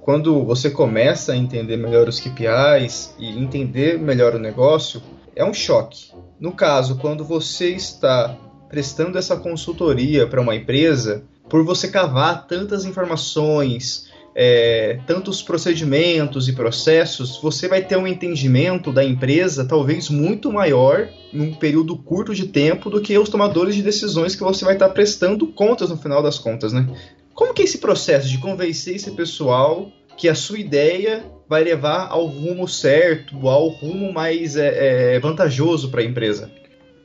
quando 0.03 0.45
você 0.45 0.71
começa 0.71 1.33
a 1.33 1.37
entender 1.37 1.77
melhor 1.77 2.07
os 2.07 2.21
KPIs 2.21 3.13
e 3.19 3.37
entender 3.37 3.99
melhor 3.99 4.37
o 4.37 4.39
negócio, 4.39 5.03
é 5.35 5.45
um 5.45 5.53
choque. 5.53 6.13
No 6.39 6.53
caso, 6.53 6.97
quando 6.99 7.25
você 7.25 7.71
está 7.71 8.37
prestando 8.69 9.19
essa 9.19 9.37
consultoria 9.37 10.29
para 10.29 10.41
uma 10.41 10.55
empresa, 10.55 11.25
por 11.49 11.65
você 11.65 11.89
cavar 11.89 12.47
tantas 12.47 12.85
informações, 12.85 14.06
é, 14.39 14.99
tantos 15.07 15.43
procedimentos 15.43 16.47
e 16.47 16.53
processos, 16.53 17.41
você 17.41 17.67
vai 17.67 17.83
ter 17.83 17.97
um 17.97 18.07
entendimento 18.07 18.93
da 18.93 19.03
empresa 19.03 19.65
talvez 19.65 20.11
muito 20.11 20.53
maior 20.53 21.09
num 21.33 21.55
período 21.55 21.97
curto 21.97 22.35
de 22.35 22.47
tempo 22.47 22.91
do 22.91 23.01
que 23.01 23.17
os 23.17 23.31
tomadores 23.31 23.75
de 23.75 23.83
decisões 23.83 24.37
que 24.37 24.43
você 24.43 24.63
vai 24.63 24.75
estar 24.75 24.91
prestando 24.91 25.47
contas 25.47 25.89
no 25.89 25.97
final 25.97 26.23
das 26.23 26.39
contas, 26.39 26.75
né? 26.75 26.87
Como 27.33 27.55
que 27.55 27.63
é 27.63 27.65
esse 27.65 27.79
processo 27.79 28.29
de 28.29 28.37
convencer 28.37 28.97
esse 28.97 29.11
pessoal 29.13 29.91
que 30.19 30.29
a 30.29 30.35
sua 30.35 30.59
ideia 30.59 31.25
vai 31.49 31.65
levar 31.65 32.09
ao 32.11 32.27
rumo 32.27 32.69
certo, 32.69 33.49
ao 33.49 33.69
rumo 33.69 34.13
mais 34.13 34.55
é, 34.57 35.15
é, 35.15 35.19
vantajoso 35.19 35.91
para 35.91 36.03
a 36.03 36.05
empresa? 36.05 36.51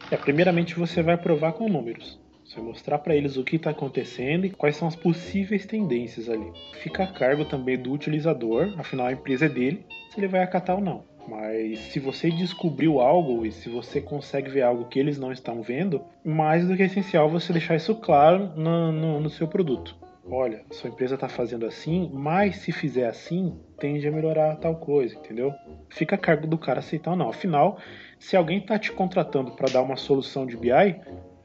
É, 0.10 0.18
primeiramente 0.18 0.76
você 0.76 1.02
vai 1.02 1.16
provar 1.16 1.54
com 1.54 1.70
números. 1.70 2.21
Você 2.52 2.60
mostrar 2.60 2.98
para 2.98 3.16
eles 3.16 3.38
o 3.38 3.46
que 3.46 3.56
está 3.56 3.70
acontecendo 3.70 4.46
e 4.46 4.50
quais 4.50 4.76
são 4.76 4.86
as 4.86 4.96
possíveis 4.96 5.66
tendências 5.66 6.28
ali. 6.28 6.52
Fica 6.82 7.06
a 7.06 7.08
cargo 7.08 7.46
também 7.46 7.78
do 7.78 7.94
utilizador, 7.94 8.74
afinal 8.78 9.08
a 9.08 9.14
empresa 9.14 9.46
é 9.46 9.50
dele, 9.50 9.86
se 10.10 10.20
ele 10.20 10.28
vai 10.28 10.44
acatar 10.44 10.76
ou 10.76 10.82
não. 10.82 11.06
Mas 11.30 11.80
se 11.80 11.98
você 11.98 12.30
descobriu 12.30 13.00
algo 13.00 13.46
e 13.46 13.54
se 13.54 13.70
você 13.70 14.02
consegue 14.02 14.50
ver 14.50 14.64
algo 14.64 14.90
que 14.90 15.00
eles 15.00 15.18
não 15.18 15.32
estão 15.32 15.62
vendo, 15.62 16.02
mais 16.26 16.68
do 16.68 16.76
que 16.76 16.84
essencial 16.84 17.30
você 17.30 17.54
deixar 17.54 17.78
isso 17.78 17.96
claro 17.96 18.52
no, 18.58 18.92
no, 18.92 19.22
no 19.22 19.30
seu 19.30 19.48
produto. 19.48 19.96
Olha, 20.30 20.66
sua 20.72 20.90
empresa 20.90 21.16
está 21.16 21.30
fazendo 21.30 21.66
assim, 21.66 22.12
mas 22.14 22.58
se 22.58 22.74
fizer 22.74 23.08
assim, 23.08 23.58
tende 23.80 24.06
a 24.06 24.12
melhorar 24.12 24.58
tal 24.58 24.76
coisa, 24.76 25.16
entendeu? 25.16 25.54
Fica 25.90 26.16
a 26.16 26.20
cargo 26.20 26.48
do 26.48 26.58
cara 26.58 26.80
aceitar 26.80 27.12
ou 27.12 27.18
não. 27.18 27.30
Afinal, 27.30 27.80
se 28.20 28.36
alguém 28.36 28.58
está 28.58 28.78
te 28.78 28.92
contratando 28.92 29.52
para 29.52 29.72
dar 29.72 29.82
uma 29.82 29.96
solução 29.96 30.46
de 30.46 30.58
BI, 30.58 31.00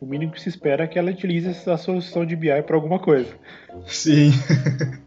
o 0.07 0.09
mínimo 0.09 0.31
que 0.31 0.41
se 0.41 0.49
espera 0.49 0.85
é 0.85 0.87
que 0.87 0.99
ela 0.99 1.11
utilize 1.11 1.49
essa 1.49 1.77
solução 1.77 2.25
de 2.25 2.37
BI 2.37 2.63
para 2.63 2.77
alguma 2.77 2.99
coisa. 2.99 3.35
Sim. 3.87 4.31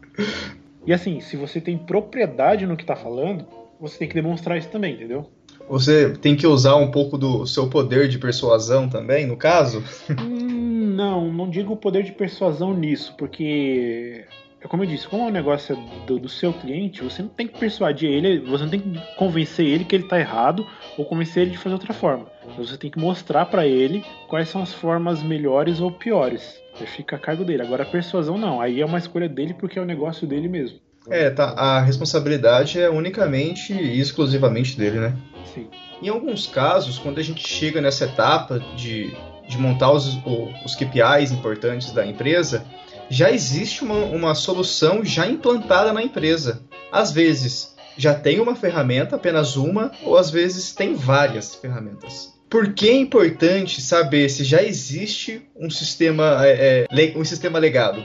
e 0.86 0.92
assim, 0.92 1.20
se 1.20 1.36
você 1.36 1.58
tem 1.58 1.78
propriedade 1.78 2.66
no 2.66 2.76
que 2.76 2.82
está 2.82 2.94
falando, 2.94 3.46
você 3.80 3.98
tem 3.98 4.08
que 4.08 4.14
demonstrar 4.14 4.58
isso 4.58 4.68
também, 4.68 4.94
entendeu? 4.94 5.26
Você 5.70 6.10
tem 6.10 6.36
que 6.36 6.46
usar 6.46 6.76
um 6.76 6.90
pouco 6.90 7.16
do 7.16 7.46
seu 7.46 7.68
poder 7.68 8.08
de 8.08 8.18
persuasão 8.18 8.88
também, 8.88 9.26
no 9.26 9.36
caso? 9.36 9.82
Hum, 10.20 10.92
não, 10.94 11.32
não 11.32 11.48
digo 11.48 11.72
o 11.72 11.76
poder 11.76 12.02
de 12.02 12.12
persuasão 12.12 12.76
nisso, 12.76 13.14
porque 13.16 14.26
como 14.68 14.82
eu 14.82 14.86
disse, 14.86 15.08
como 15.08 15.24
o 15.24 15.28
é 15.28 15.32
negócio 15.32 15.74
é 15.74 16.06
do, 16.06 16.18
do, 16.18 16.28
seu 16.28 16.52
cliente, 16.52 17.02
você 17.02 17.22
não 17.22 17.30
tem 17.30 17.46
que 17.46 17.58
persuadir 17.58 18.10
ele, 18.10 18.40
você 18.40 18.64
não 18.64 18.70
tem 18.70 18.80
que 18.80 19.16
convencer 19.16 19.66
ele 19.66 19.84
que 19.84 19.96
ele 19.96 20.04
está 20.04 20.18
errado 20.18 20.66
ou 20.98 21.04
convencer 21.04 21.44
ele 21.44 21.52
de 21.52 21.58
fazer 21.58 21.74
outra 21.74 21.94
forma. 21.94 22.26
Você 22.58 22.76
tem 22.76 22.90
que 22.90 22.98
mostrar 22.98 23.46
para 23.46 23.66
ele 23.66 24.04
quais 24.28 24.48
são 24.48 24.62
as 24.62 24.72
formas 24.72 25.22
melhores 25.22 25.80
ou 25.80 25.90
piores. 25.90 26.60
Fica 26.94 27.16
a 27.16 27.18
cargo 27.18 27.44
dele. 27.44 27.62
Agora 27.62 27.82
a 27.82 27.86
persuasão 27.86 28.38
não, 28.38 28.60
aí 28.60 28.80
é 28.80 28.86
uma 28.86 28.98
escolha 28.98 29.28
dele 29.28 29.54
porque 29.54 29.78
é 29.78 29.82
o 29.82 29.86
negócio 29.86 30.26
dele 30.26 30.48
mesmo. 30.48 30.78
É, 31.08 31.30
tá, 31.30 31.54
a 31.56 31.80
responsabilidade 31.80 32.78
é 32.78 32.90
unicamente 32.90 33.72
e 33.72 33.98
exclusivamente 33.98 34.76
dele, 34.76 35.00
né? 35.00 35.16
Sim. 35.54 35.68
Em 36.02 36.08
alguns 36.08 36.46
casos, 36.46 36.98
quando 36.98 37.18
a 37.18 37.22
gente 37.22 37.46
chega 37.46 37.80
nessa 37.80 38.04
etapa 38.04 38.58
de, 38.76 39.14
de 39.48 39.58
montar 39.58 39.90
os, 39.90 40.18
os 40.64 40.74
KPIs 40.74 41.32
importantes 41.32 41.92
da 41.92 42.06
empresa, 42.06 42.64
já 43.10 43.32
existe 43.32 43.82
uma, 43.82 43.96
uma 43.96 44.34
solução 44.36 45.04
já 45.04 45.26
implantada 45.26 45.92
na 45.92 46.00
empresa. 46.00 46.62
Às 46.92 47.10
vezes 47.10 47.76
já 47.96 48.14
tem 48.14 48.40
uma 48.40 48.54
ferramenta, 48.54 49.16
apenas 49.16 49.56
uma, 49.56 49.90
ou 50.04 50.16
às 50.16 50.30
vezes 50.30 50.72
tem 50.72 50.94
várias 50.94 51.56
ferramentas. 51.56 52.32
Por 52.48 52.72
que 52.72 52.88
é 52.88 52.94
importante 52.94 53.80
saber 53.80 54.28
se 54.28 54.44
já 54.44 54.62
existe 54.62 55.42
um 55.56 55.68
sistema, 55.68 56.46
é, 56.46 56.86
é, 56.88 57.18
um 57.18 57.24
sistema 57.24 57.58
legado? 57.58 58.02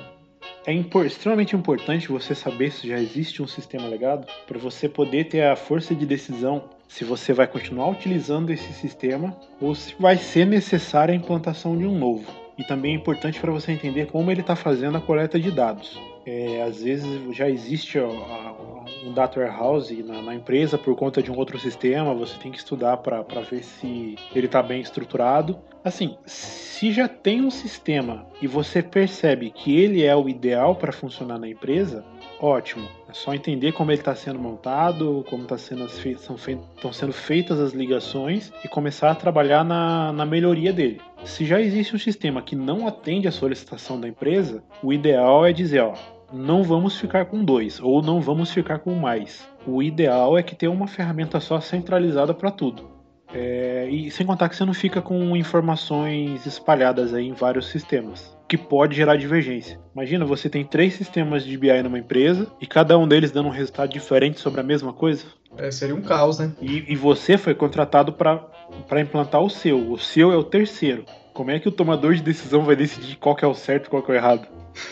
É 0.66 0.74
impor 0.74 1.06
extremamente 1.06 1.56
importante 1.56 2.08
você 2.08 2.34
saber 2.34 2.72
se 2.72 2.88
já 2.88 3.00
existe 3.00 3.42
um 3.42 3.48
sistema 3.48 3.88
legado 3.88 4.28
para 4.48 4.58
você 4.58 4.90
poder 4.90 5.26
ter 5.26 5.44
a 5.44 5.56
força 5.56 5.94
de 5.94 6.06
decisão 6.06 6.64
se 6.88 7.04
você 7.04 7.34
vai 7.34 7.48
continuar 7.48 7.90
utilizando 7.90 8.52
esse 8.52 8.74
sistema 8.74 9.36
ou 9.62 9.76
se 9.76 9.94
vai 10.00 10.18
ser 10.18 10.46
necessária 10.46 11.14
a 11.14 11.16
implantação 11.16 11.78
de 11.78 11.86
um 11.86 11.98
novo 11.98 12.45
e 12.58 12.64
também 12.64 12.94
é 12.94 12.96
importante 12.96 13.40
para 13.40 13.52
você 13.52 13.72
entender 13.72 14.08
como 14.08 14.32
ele 14.32 14.42
está 14.42 14.56
fazendo 14.56 14.98
a 14.98 15.02
coleta 15.02 15.40
de 15.40 15.52
dados. 15.52 16.00
É, 16.26 16.64
às 16.64 16.82
vezes 16.82 17.36
já 17.36 17.48
existe 17.48 18.00
um 18.00 19.14
data 19.14 19.40
warehouse 19.40 20.02
na, 20.02 20.22
na, 20.24 20.34
empresa 20.34 20.76
por 20.76 20.96
conta 20.96 21.22
de 21.22 21.32
um 21.32 21.38
outro 21.38 21.60
sistema, 21.60 22.16
você 22.16 22.36
tem 22.40 22.52
que 22.52 22.58
estudar 22.58 22.98
para 22.98 23.22
ver 23.42 23.64
se 23.64 24.16
ele 24.34 24.48
está 24.48 24.64
bem 24.64 24.82
estruturado. 24.82 25.60
Assim, 25.84 26.18
se 26.26 26.92
já 26.92 27.08
tem 27.08 27.42
um 27.42 27.52
sistema 27.52 28.26
e 28.42 28.48
você 28.48 28.82
percebe 28.82 29.52
que 29.52 29.80
ele 29.80 30.04
é 30.04 30.16
o 30.16 30.28
ideal 30.28 30.76
para 30.76 30.92
funcionar 30.92 31.38
na 31.38 31.48
empresa, 31.48 32.04
ótimo. 32.40 32.88
É 33.10 33.14
só 33.14 33.34
entender 33.34 33.72
como 33.72 33.92
ele 33.92 34.00
está 34.00 34.16
sendo 34.16 34.40
montado, 34.40 35.26
como 35.30 35.46
tá 35.46 35.58
sendo 35.58 35.86
estão 35.86 36.38
feitas, 36.38 36.66
sendo 36.94 37.14
feitas 37.14 37.60
as 37.60 37.74
ligações 37.74 38.52
e 38.64 38.68
começar 38.68 39.12
a 39.12 39.16
trabalhar 39.16 39.64
na, 39.64 40.12
na 40.12 40.26
melhoria 40.26 40.74
dele. 40.74 41.02
Se 41.24 41.46
já 41.46 41.60
existe 41.60 41.96
um 41.96 42.00
sistema 42.00 42.42
que 42.42 42.56
não 42.56 42.88
atende 42.88 43.28
a 43.28 43.32
solicitação 43.32 44.00
da 44.00 44.08
empresa, 44.08 44.64
o 44.84 44.92
ideal 44.92 45.46
é 45.46 45.54
dizer, 45.54 45.82
ó, 45.82 45.94
não 46.34 46.64
vamos 46.64 47.00
ficar 47.00 47.26
com 47.26 47.44
dois 47.44 47.80
ou 47.80 48.02
não 48.02 48.20
vamos 48.20 48.52
ficar 48.52 48.80
com 48.80 48.94
mais. 48.96 49.48
O 49.66 49.82
ideal 49.82 50.38
é 50.38 50.44
que 50.44 50.56
tenha 50.56 50.72
uma 50.72 50.88
ferramenta 50.88 51.40
só 51.40 51.60
centralizada 51.60 52.34
para 52.34 52.52
tudo. 52.52 52.96
É, 53.34 53.88
e 53.90 54.10
sem 54.12 54.26
contar 54.26 54.50
que 54.50 54.56
você 54.56 54.64
não 54.64 54.74
fica 54.74 55.02
com 55.02 55.36
informações 55.36 56.46
espalhadas 56.46 57.14
aí 57.14 57.28
em 57.28 57.34
vários 57.34 57.68
sistemas 57.68 58.36
que 58.56 58.58
pode 58.58 58.96
gerar 58.96 59.18
divergência. 59.18 59.80
Imagina, 59.94 60.26
você 60.26 60.50
tem 60.50 60.64
três 60.64 60.94
sistemas 60.94 61.44
de 61.44 61.58
BI 61.58 61.84
numa 61.84 62.00
empresa 62.00 62.48
e 62.62 62.66
cada 62.66 62.98
um 62.98 63.08
deles 63.08 63.32
dando 63.32 63.48
um 63.48 63.52
resultado 63.52 63.90
diferente 63.90 64.40
sobre 64.40 64.62
a 64.62 64.64
mesma 64.64 64.94
coisa. 64.94 65.26
É, 65.58 65.70
seria 65.72 65.96
um 65.96 66.02
caos, 66.02 66.40
né? 66.40 66.52
E, 66.62 66.86
e 66.92 66.96
você 66.96 67.38
foi 67.38 67.54
contratado 67.54 68.14
para 68.14 69.02
implantar 69.02 69.42
o 69.42 69.50
seu. 69.50 69.92
O 69.92 70.00
seu 70.00 70.32
é 70.32 70.38
o 70.38 70.44
terceiro. 70.44 71.06
Como 71.34 71.52
é 71.52 71.60
que 71.60 71.68
o 71.68 71.72
tomador 71.72 72.14
de 72.14 72.22
decisão 72.22 72.64
vai 72.64 72.76
decidir 72.76 73.18
qual 73.18 73.36
que 73.36 73.44
é 73.44 73.48
o 73.48 73.54
certo 73.54 73.88
e 73.88 73.90
qual 73.90 74.02
que 74.02 74.10
é 74.12 74.16
o 74.16 74.18
errado? 74.18 74.48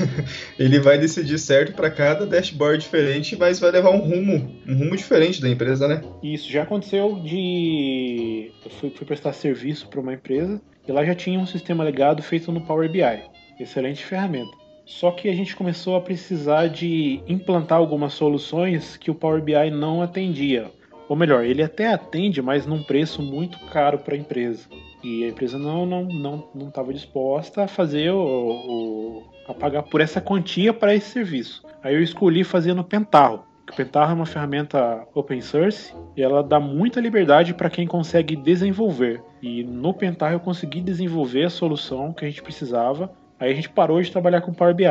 ele 0.60 0.79
vai 0.79 0.98
decidir 0.98 1.38
certo 1.38 1.74
para 1.74 1.89
cada 1.89 2.25
dashboard 2.25 2.84
diferente, 2.84 3.36
mas 3.38 3.60
vai 3.60 3.72
levar 3.72 3.91
um 3.91 4.00
rumo, 4.00 4.62
um 4.67 4.77
rumo 4.77 4.96
diferente 4.96 5.41
da 5.41 5.50
empresa, 5.50 5.88
né? 5.88 6.01
Isso 6.22 6.50
já 6.50 6.63
aconteceu 6.63 7.20
de 7.24 8.51
eu 8.63 8.72
fui, 8.72 8.89
fui 8.89 9.05
prestar 9.05 9.34
serviço 9.34 9.88
para 9.88 10.00
uma 10.00 10.13
empresa 10.13 10.62
e 10.88 10.91
lá 10.91 11.03
já 11.05 11.15
tinha 11.15 11.39
um 11.39 11.46
sistema 11.46 11.84
legado 11.84 12.22
feito 12.22 12.51
no 12.51 12.62
Power 12.62 12.89
BI. 12.89 13.33
Excelente 13.60 14.03
ferramenta. 14.03 14.51
Só 14.86 15.12
que 15.12 15.29
a 15.29 15.33
gente 15.33 15.55
começou 15.55 15.95
a 15.95 16.01
precisar 16.01 16.67
de 16.67 17.22
implantar 17.27 17.77
algumas 17.77 18.13
soluções 18.13 18.98
que 18.98 19.10
o 19.10 19.15
Power 19.15 19.41
BI 19.41 19.72
não 19.72 20.01
atendia. 20.01 20.69
Ou 21.07 21.15
melhor, 21.15 21.45
ele 21.45 21.62
até 21.62 21.93
atende, 21.93 22.41
mas 22.41 22.65
num 22.65 22.83
preço 22.83 23.22
muito 23.22 23.60
caro 23.67 24.00
para 24.00 24.15
a 24.15 24.17
empresa. 24.17 24.67
E 25.03 25.24
a 25.25 25.27
empresa 25.27 25.57
não 25.57 25.86
não 25.86 26.03
não 26.05 26.50
não 26.55 26.67
estava 26.69 26.93
disposta 26.93 27.63
a 27.63 27.67
fazer 27.67 28.12
o, 28.12 28.17
o, 28.17 29.24
a 29.48 29.53
pagar 29.53 29.83
por 29.83 30.01
essa 30.01 30.22
quantia 30.22 30.74
para 30.74 30.95
esse 30.95 31.10
serviço. 31.10 31.63
Aí 31.81 31.93
eu 31.93 32.01
escolhi 32.01 32.43
fazer 32.43 32.74
no 32.74 32.83
Pentaho. 32.83 33.43
O 33.69 33.75
Pentaho 33.75 34.12
é 34.12 34.13
uma 34.13 34.25
ferramenta 34.25 35.05
open 35.13 35.41
source 35.41 35.93
e 36.15 36.22
ela 36.22 36.43
dá 36.43 36.60
muita 36.60 37.00
liberdade 37.01 37.53
para 37.53 37.69
quem 37.69 37.88
consegue 37.88 38.36
desenvolver. 38.36 39.22
E 39.41 39.63
no 39.63 39.93
Pentaho 39.93 40.36
eu 40.36 40.39
consegui 40.39 40.81
desenvolver 40.81 41.43
a 41.43 41.50
solução 41.50 42.13
que 42.13 42.25
a 42.25 42.27
gente 42.29 42.41
precisava. 42.41 43.12
Aí 43.43 43.51
a 43.51 43.55
gente 43.55 43.67
parou 43.67 44.01
de 44.01 44.09
trabalhar 44.09 44.39
com 44.39 44.53
Power 44.53 44.73
BI. 44.73 44.85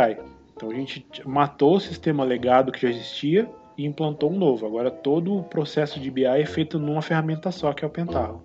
Então 0.55 0.71
a 0.71 0.75
gente 0.75 1.07
matou 1.25 1.77
o 1.77 1.81
sistema 1.81 2.23
legado 2.23 2.71
que 2.71 2.83
já 2.83 2.91
existia 2.91 3.49
e 3.79 3.87
implantou 3.87 4.31
um 4.31 4.37
novo. 4.37 4.67
Agora 4.67 4.91
todo 4.91 5.39
o 5.39 5.43
processo 5.43 5.99
de 5.99 6.11
BI 6.11 6.27
é 6.27 6.45
feito 6.45 6.79
numa 6.79 7.01
ferramenta 7.01 7.51
só, 7.51 7.73
que 7.73 7.83
é 7.83 7.89
o 7.89 7.91
Pentaho. 7.91 8.43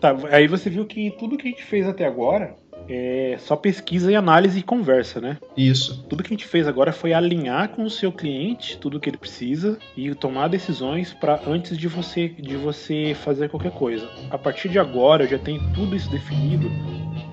Tá, 0.00 0.14
aí 0.30 0.46
você 0.46 0.70
viu 0.70 0.86
que 0.86 1.10
tudo 1.18 1.36
que 1.36 1.48
a 1.48 1.50
gente 1.50 1.64
fez 1.64 1.88
até 1.88 2.06
agora 2.06 2.54
é 2.88 3.36
só 3.38 3.56
pesquisa 3.56 4.10
e 4.10 4.16
análise 4.16 4.58
e 4.58 4.62
conversa, 4.62 5.20
né? 5.20 5.38
Isso. 5.56 6.04
Tudo 6.08 6.22
que 6.22 6.28
a 6.28 6.36
gente 6.36 6.46
fez 6.46 6.66
agora 6.66 6.92
foi 6.92 7.12
alinhar 7.12 7.68
com 7.70 7.84
o 7.84 7.90
seu 7.90 8.12
cliente 8.12 8.78
tudo 8.78 9.00
que 9.00 9.08
ele 9.08 9.16
precisa 9.16 9.78
e 9.96 10.14
tomar 10.14 10.48
decisões 10.48 11.12
para 11.12 11.40
antes 11.46 11.76
de 11.76 11.88
você 11.88 12.28
de 12.28 12.56
você 12.56 13.14
fazer 13.14 13.48
qualquer 13.48 13.72
coisa. 13.72 14.08
A 14.30 14.38
partir 14.38 14.68
de 14.68 14.78
agora 14.78 15.24
eu 15.24 15.28
já 15.28 15.38
tenho 15.38 15.60
tudo 15.72 15.96
isso 15.96 16.10
definido. 16.10 16.70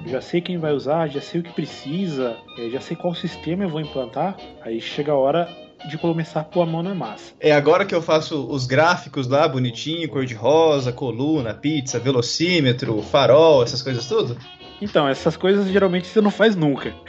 Já 0.06 0.22
sei 0.22 0.42
quem 0.42 0.58
vai 0.58 0.74
usar, 0.74 1.08
já 1.08 1.22
sei 1.22 1.42
o 1.42 1.44
que 1.44 1.52
precisa, 1.52 2.36
é, 2.58 2.70
já 2.70 2.80
sei 2.80 2.96
qual 2.96 3.14
sistema 3.14 3.64
eu 3.64 3.70
vou 3.70 3.80
implantar. 3.80 4.38
Aí 4.62 4.82
chega 4.82 5.12
a 5.12 5.16
hora 5.16 5.48
de 5.88 5.98
começar 5.98 6.42
a 6.42 6.44
pôr 6.44 6.62
a 6.62 6.66
mão 6.66 6.84
na 6.84 6.94
massa. 6.94 7.34
É 7.40 7.52
agora 7.52 7.86
que 7.86 7.96
eu 7.96 8.02
faço 8.02 8.48
os 8.48 8.66
gráficos 8.66 9.28
lá, 9.28 9.48
bonitinho, 9.48 10.10
cor 10.10 10.26
de 10.26 10.34
rosa, 10.34 10.92
coluna, 10.92 11.54
pizza, 11.54 12.00
velocímetro, 12.00 13.02
farol, 13.02 13.64
essas 13.64 13.82
coisas 13.82 14.06
tudo? 14.06 14.38
Então, 14.82 15.08
essas 15.08 15.38
coisas 15.38 15.68
geralmente 15.68 16.08
você 16.08 16.22
não 16.22 16.32
faz 16.32 16.56
nunca. 16.56 16.94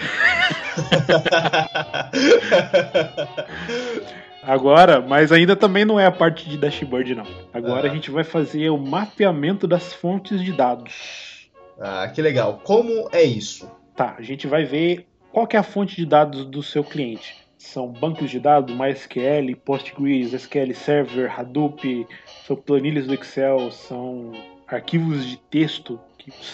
Agora, 4.43 5.00
mas 5.00 5.31
ainda 5.31 5.55
também 5.55 5.85
não 5.85 6.00
é 6.00 6.07
a 6.07 6.11
parte 6.11 6.49
de 6.49 6.57
dashboard, 6.57 7.15
não. 7.15 7.27
Agora 7.53 7.87
ah. 7.89 7.91
a 7.91 7.95
gente 7.95 8.11
vai 8.11 8.25
fazer 8.25 8.71
o 8.71 8.79
mapeamento 8.79 9.69
das 9.69 9.93
fontes 9.93 10.43
de 10.43 10.53
dados. 10.53 11.50
Ah, 11.79 12.09
que 12.09 12.21
legal. 12.21 12.61
Como 12.65 13.09
é 13.12 13.23
isso? 13.23 13.71
Tá, 13.95 14.17
a 14.19 14.23
gente 14.23 14.47
vai 14.47 14.65
ver 14.65 15.07
qual 15.31 15.47
é 15.53 15.57
a 15.57 15.62
fonte 15.62 15.95
de 15.97 16.07
dados 16.07 16.45
do 16.45 16.62
seu 16.62 16.83
cliente 16.83 17.41
são 17.61 17.89
bancos 17.89 18.31
de 18.31 18.41
dados, 18.41 18.75
MySQL, 18.75 19.55
Postgres, 19.62 20.33
SQL 20.33 20.75
Server, 20.75 21.39
Hadoop, 21.39 22.07
são 22.47 22.57
planilhas 22.57 23.07
do 23.07 23.12
Excel, 23.12 23.71
são 23.71 24.33
arquivos 24.67 25.27
de 25.27 25.37
texto, 25.37 26.00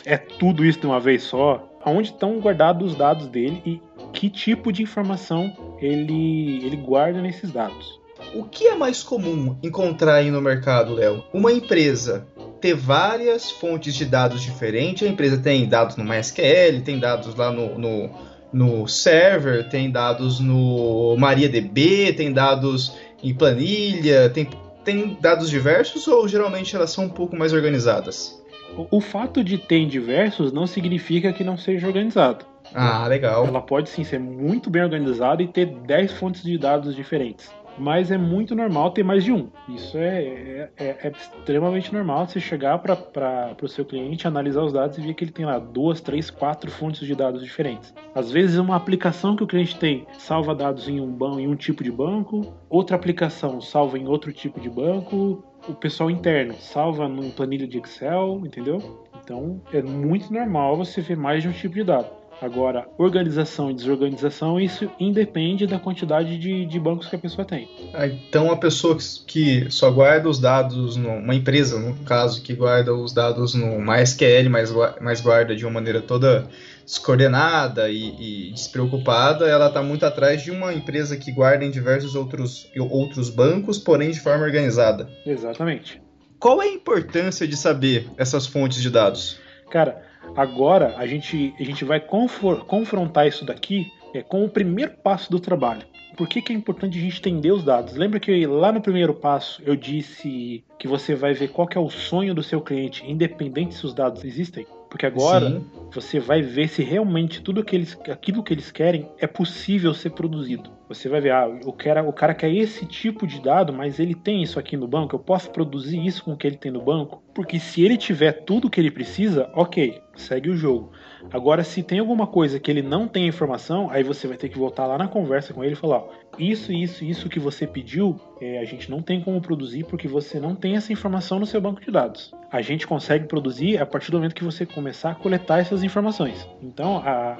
é 0.04 0.16
tudo 0.16 0.64
isso 0.64 0.80
de 0.80 0.86
uma 0.86 1.00
vez 1.00 1.22
só. 1.22 1.68
Onde 1.84 2.10
estão 2.10 2.38
guardados 2.40 2.92
os 2.92 2.98
dados 2.98 3.28
dele 3.28 3.62
e 3.64 3.80
que 4.12 4.28
tipo 4.28 4.72
de 4.72 4.82
informação 4.82 5.56
ele, 5.80 6.64
ele 6.64 6.76
guarda 6.76 7.22
nesses 7.22 7.50
dados. 7.50 8.00
O 8.34 8.44
que 8.44 8.66
é 8.66 8.74
mais 8.74 9.02
comum 9.02 9.56
encontrar 9.62 10.14
aí 10.16 10.30
no 10.30 10.40
mercado, 10.40 10.94
Léo? 10.94 11.22
Uma 11.32 11.52
empresa 11.52 12.26
ter 12.60 12.74
várias 12.74 13.50
fontes 13.50 13.94
de 13.94 14.04
dados 14.04 14.42
diferentes. 14.42 15.06
A 15.06 15.10
empresa 15.10 15.38
tem 15.38 15.68
dados 15.68 15.96
no 15.96 16.04
MySQL, 16.04 16.82
tem 16.84 16.98
dados 16.98 17.34
lá 17.34 17.52
no, 17.52 17.78
no 17.78 18.10
no 18.52 18.86
server, 18.88 19.68
tem 19.68 19.90
dados 19.90 20.40
no 20.40 21.14
MariaDB, 21.18 22.14
tem 22.14 22.32
dados 22.32 22.96
em 23.22 23.34
planilha, 23.34 24.30
tem, 24.30 24.48
tem 24.84 25.18
dados 25.20 25.50
diversos 25.50 26.06
ou 26.08 26.26
geralmente 26.26 26.74
elas 26.74 26.90
são 26.90 27.04
um 27.04 27.08
pouco 27.08 27.36
mais 27.36 27.52
organizadas? 27.52 28.40
O, 28.76 28.98
o 28.98 29.00
fato 29.00 29.44
de 29.44 29.58
ter 29.58 29.86
diversos 29.86 30.52
não 30.52 30.66
significa 30.66 31.32
que 31.32 31.44
não 31.44 31.56
seja 31.56 31.86
organizado. 31.86 32.44
Ah, 32.74 33.06
legal. 33.06 33.46
Ela 33.46 33.60
pode 33.60 33.88
sim 33.88 34.04
ser 34.04 34.18
muito 34.18 34.68
bem 34.68 34.82
organizada 34.82 35.42
e 35.42 35.46
ter 35.46 35.66
10 35.66 36.12
fontes 36.12 36.42
de 36.42 36.58
dados 36.58 36.94
diferentes 36.94 37.54
mas 37.78 38.10
é 38.10 38.18
muito 38.18 38.54
normal 38.54 38.90
ter 38.90 39.02
mais 39.02 39.24
de 39.24 39.32
um. 39.32 39.48
Isso 39.68 39.96
é, 39.98 40.70
é, 40.76 40.86
é, 40.86 41.12
extremamente 41.14 41.92
normal 41.92 42.26
você 42.26 42.40
chegar 42.40 42.78
para 42.78 43.56
o 43.62 43.68
seu 43.68 43.84
cliente, 43.84 44.26
analisar 44.26 44.62
os 44.62 44.72
dados 44.72 44.98
e 44.98 45.00
ver 45.00 45.14
que 45.14 45.24
ele 45.24 45.30
tem 45.30 45.44
lá 45.44 45.58
duas, 45.58 46.00
três, 46.00 46.30
quatro 46.30 46.70
fontes 46.70 47.06
de 47.06 47.14
dados 47.14 47.42
diferentes. 47.42 47.94
Às 48.14 48.30
vezes, 48.30 48.56
uma 48.56 48.76
aplicação 48.76 49.36
que 49.36 49.44
o 49.44 49.46
cliente 49.46 49.78
tem 49.78 50.06
salva 50.18 50.54
dados 50.54 50.88
em 50.88 51.00
um, 51.00 51.10
banco, 51.10 51.40
em 51.40 51.48
um 51.48 51.56
tipo 51.56 51.84
de 51.84 51.92
banco, 51.92 52.54
outra 52.68 52.96
aplicação 52.96 53.60
salva 53.60 53.98
em 53.98 54.06
outro 54.06 54.32
tipo 54.32 54.60
de 54.60 54.70
banco, 54.70 55.44
o 55.68 55.74
pessoal 55.74 56.10
interno 56.10 56.54
salva 56.60 57.06
em 57.06 57.30
planilha 57.30 57.66
de 57.66 57.78
Excel, 57.78 58.42
entendeu? 58.44 59.06
Então, 59.22 59.60
é 59.72 59.82
muito 59.82 60.32
normal 60.32 60.76
você 60.76 61.00
ver 61.00 61.16
mais 61.16 61.42
de 61.42 61.48
um 61.48 61.52
tipo 61.52 61.74
de 61.74 61.84
dado. 61.84 62.08
Agora, 62.40 62.86
organização 62.98 63.70
e 63.70 63.74
desorganização, 63.74 64.60
isso 64.60 64.90
independe 65.00 65.66
da 65.66 65.78
quantidade 65.78 66.36
de, 66.36 66.66
de 66.66 66.78
bancos 66.78 67.08
que 67.08 67.16
a 67.16 67.18
pessoa 67.18 67.46
tem. 67.46 67.66
Ah, 67.94 68.06
então, 68.06 68.52
a 68.52 68.56
pessoa 68.56 68.96
que 69.26 69.70
só 69.70 69.90
guarda 69.90 70.28
os 70.28 70.38
dados, 70.38 70.96
uma 70.96 71.34
empresa, 71.34 71.78
no 71.78 71.94
caso, 72.04 72.42
que 72.42 72.52
guarda 72.52 72.94
os 72.94 73.12
dados 73.12 73.54
no 73.54 73.80
MySQL, 73.80 74.50
mas, 74.50 74.72
mas 75.00 75.20
guarda 75.22 75.56
de 75.56 75.64
uma 75.64 75.72
maneira 75.72 76.02
toda 76.02 76.46
descoordenada 76.86 77.90
e, 77.90 78.48
e 78.48 78.52
despreocupada, 78.52 79.46
ela 79.46 79.66
está 79.66 79.82
muito 79.82 80.06
atrás 80.06 80.40
de 80.40 80.50
uma 80.50 80.72
empresa 80.72 81.16
que 81.16 81.30
guarda 81.30 81.64
em 81.64 81.70
diversos 81.70 82.14
outros, 82.14 82.70
outros 82.78 83.28
bancos, 83.28 83.78
porém 83.78 84.10
de 84.10 84.20
forma 84.20 84.44
organizada. 84.44 85.10
Exatamente. 85.26 86.00
Qual 86.38 86.62
é 86.62 86.66
a 86.66 86.72
importância 86.72 87.46
de 87.46 87.56
saber 87.56 88.08
essas 88.16 88.46
fontes 88.46 88.80
de 88.80 88.88
dados? 88.88 89.38
Cara, 89.68 90.06
Agora 90.34 90.94
a 90.96 91.06
gente, 91.06 91.54
a 91.58 91.62
gente 91.62 91.84
vai 91.84 92.00
confrontar 92.00 93.28
isso 93.28 93.44
daqui 93.44 93.86
é, 94.14 94.22
com 94.22 94.44
o 94.44 94.48
primeiro 94.48 94.92
passo 95.02 95.30
do 95.30 95.38
trabalho. 95.38 95.82
Por 96.16 96.26
que, 96.26 96.40
que 96.40 96.52
é 96.52 96.56
importante 96.56 96.98
a 96.98 97.00
gente 97.00 97.18
entender 97.18 97.52
os 97.52 97.62
dados? 97.62 97.94
Lembra 97.94 98.18
que 98.18 98.46
lá 98.46 98.72
no 98.72 98.80
primeiro 98.80 99.12
passo 99.14 99.62
eu 99.64 99.76
disse 99.76 100.64
que 100.78 100.88
você 100.88 101.14
vai 101.14 101.34
ver 101.34 101.48
qual 101.48 101.68
que 101.68 101.76
é 101.76 101.80
o 101.80 101.90
sonho 101.90 102.34
do 102.34 102.42
seu 102.42 102.60
cliente, 102.60 103.04
independente 103.06 103.74
se 103.74 103.84
os 103.84 103.92
dados 103.92 104.24
existem? 104.24 104.66
Porque 104.88 105.06
agora 105.06 105.50
Sim. 105.50 105.64
você 105.92 106.20
vai 106.20 106.42
ver 106.42 106.68
se 106.68 106.82
realmente 106.82 107.42
tudo 107.42 107.64
que 107.64 107.74
eles, 107.74 107.98
aquilo 108.10 108.42
que 108.42 108.54
eles 108.54 108.70
querem 108.70 109.08
é 109.18 109.26
possível 109.26 109.92
ser 109.92 110.10
produzido. 110.10 110.70
Você 110.88 111.08
vai 111.08 111.20
ver, 111.20 111.32
ah, 111.32 111.48
o 111.64 111.72
cara, 111.72 112.02
o 112.02 112.12
cara 112.12 112.32
quer 112.32 112.52
esse 112.54 112.86
tipo 112.86 113.26
de 113.26 113.40
dado, 113.40 113.72
mas 113.72 113.98
ele 113.98 114.14
tem 114.14 114.42
isso 114.42 114.58
aqui 114.58 114.76
no 114.76 114.86
banco, 114.86 115.16
eu 115.16 115.18
posso 115.18 115.50
produzir 115.50 116.04
isso 116.04 116.22
com 116.22 116.32
o 116.32 116.36
que 116.36 116.46
ele 116.46 116.56
tem 116.56 116.70
no 116.70 116.80
banco? 116.80 117.22
Porque 117.34 117.58
se 117.58 117.82
ele 117.82 117.96
tiver 117.96 118.32
tudo 118.44 118.70
que 118.70 118.80
ele 118.80 118.90
precisa, 118.90 119.50
ok, 119.52 120.00
segue 120.14 120.48
o 120.48 120.56
jogo. 120.56 120.92
Agora, 121.32 121.64
se 121.64 121.82
tem 121.82 121.98
alguma 121.98 122.26
coisa 122.26 122.58
que 122.60 122.70
ele 122.70 122.82
não 122.82 123.08
tem 123.08 123.26
informação, 123.26 123.90
aí 123.90 124.02
você 124.02 124.26
vai 124.26 124.36
ter 124.36 124.48
que 124.48 124.58
voltar 124.58 124.86
lá 124.86 124.96
na 124.96 125.08
conversa 125.08 125.52
com 125.52 125.62
ele 125.64 125.72
e 125.72 125.76
falar: 125.76 125.98
ó, 125.98 126.08
isso, 126.38 126.72
isso, 126.72 127.04
isso 127.04 127.28
que 127.28 127.40
você 127.40 127.66
pediu, 127.66 128.18
é, 128.40 128.58
a 128.58 128.64
gente 128.64 128.90
não 128.90 129.02
tem 129.02 129.20
como 129.20 129.40
produzir 129.40 129.84
porque 129.84 130.06
você 130.06 130.38
não 130.38 130.54
tem 130.54 130.76
essa 130.76 130.92
informação 130.92 131.38
no 131.38 131.46
seu 131.46 131.60
banco 131.60 131.80
de 131.80 131.90
dados. 131.90 132.32
A 132.50 132.62
gente 132.62 132.86
consegue 132.86 133.26
produzir 133.26 133.78
a 133.78 133.86
partir 133.86 134.10
do 134.10 134.18
momento 134.18 134.34
que 134.34 134.44
você 134.44 134.64
começar 134.64 135.10
a 135.10 135.14
coletar 135.14 135.58
essas 135.58 135.82
informações. 135.82 136.48
Então, 136.62 136.98
a, 136.98 137.32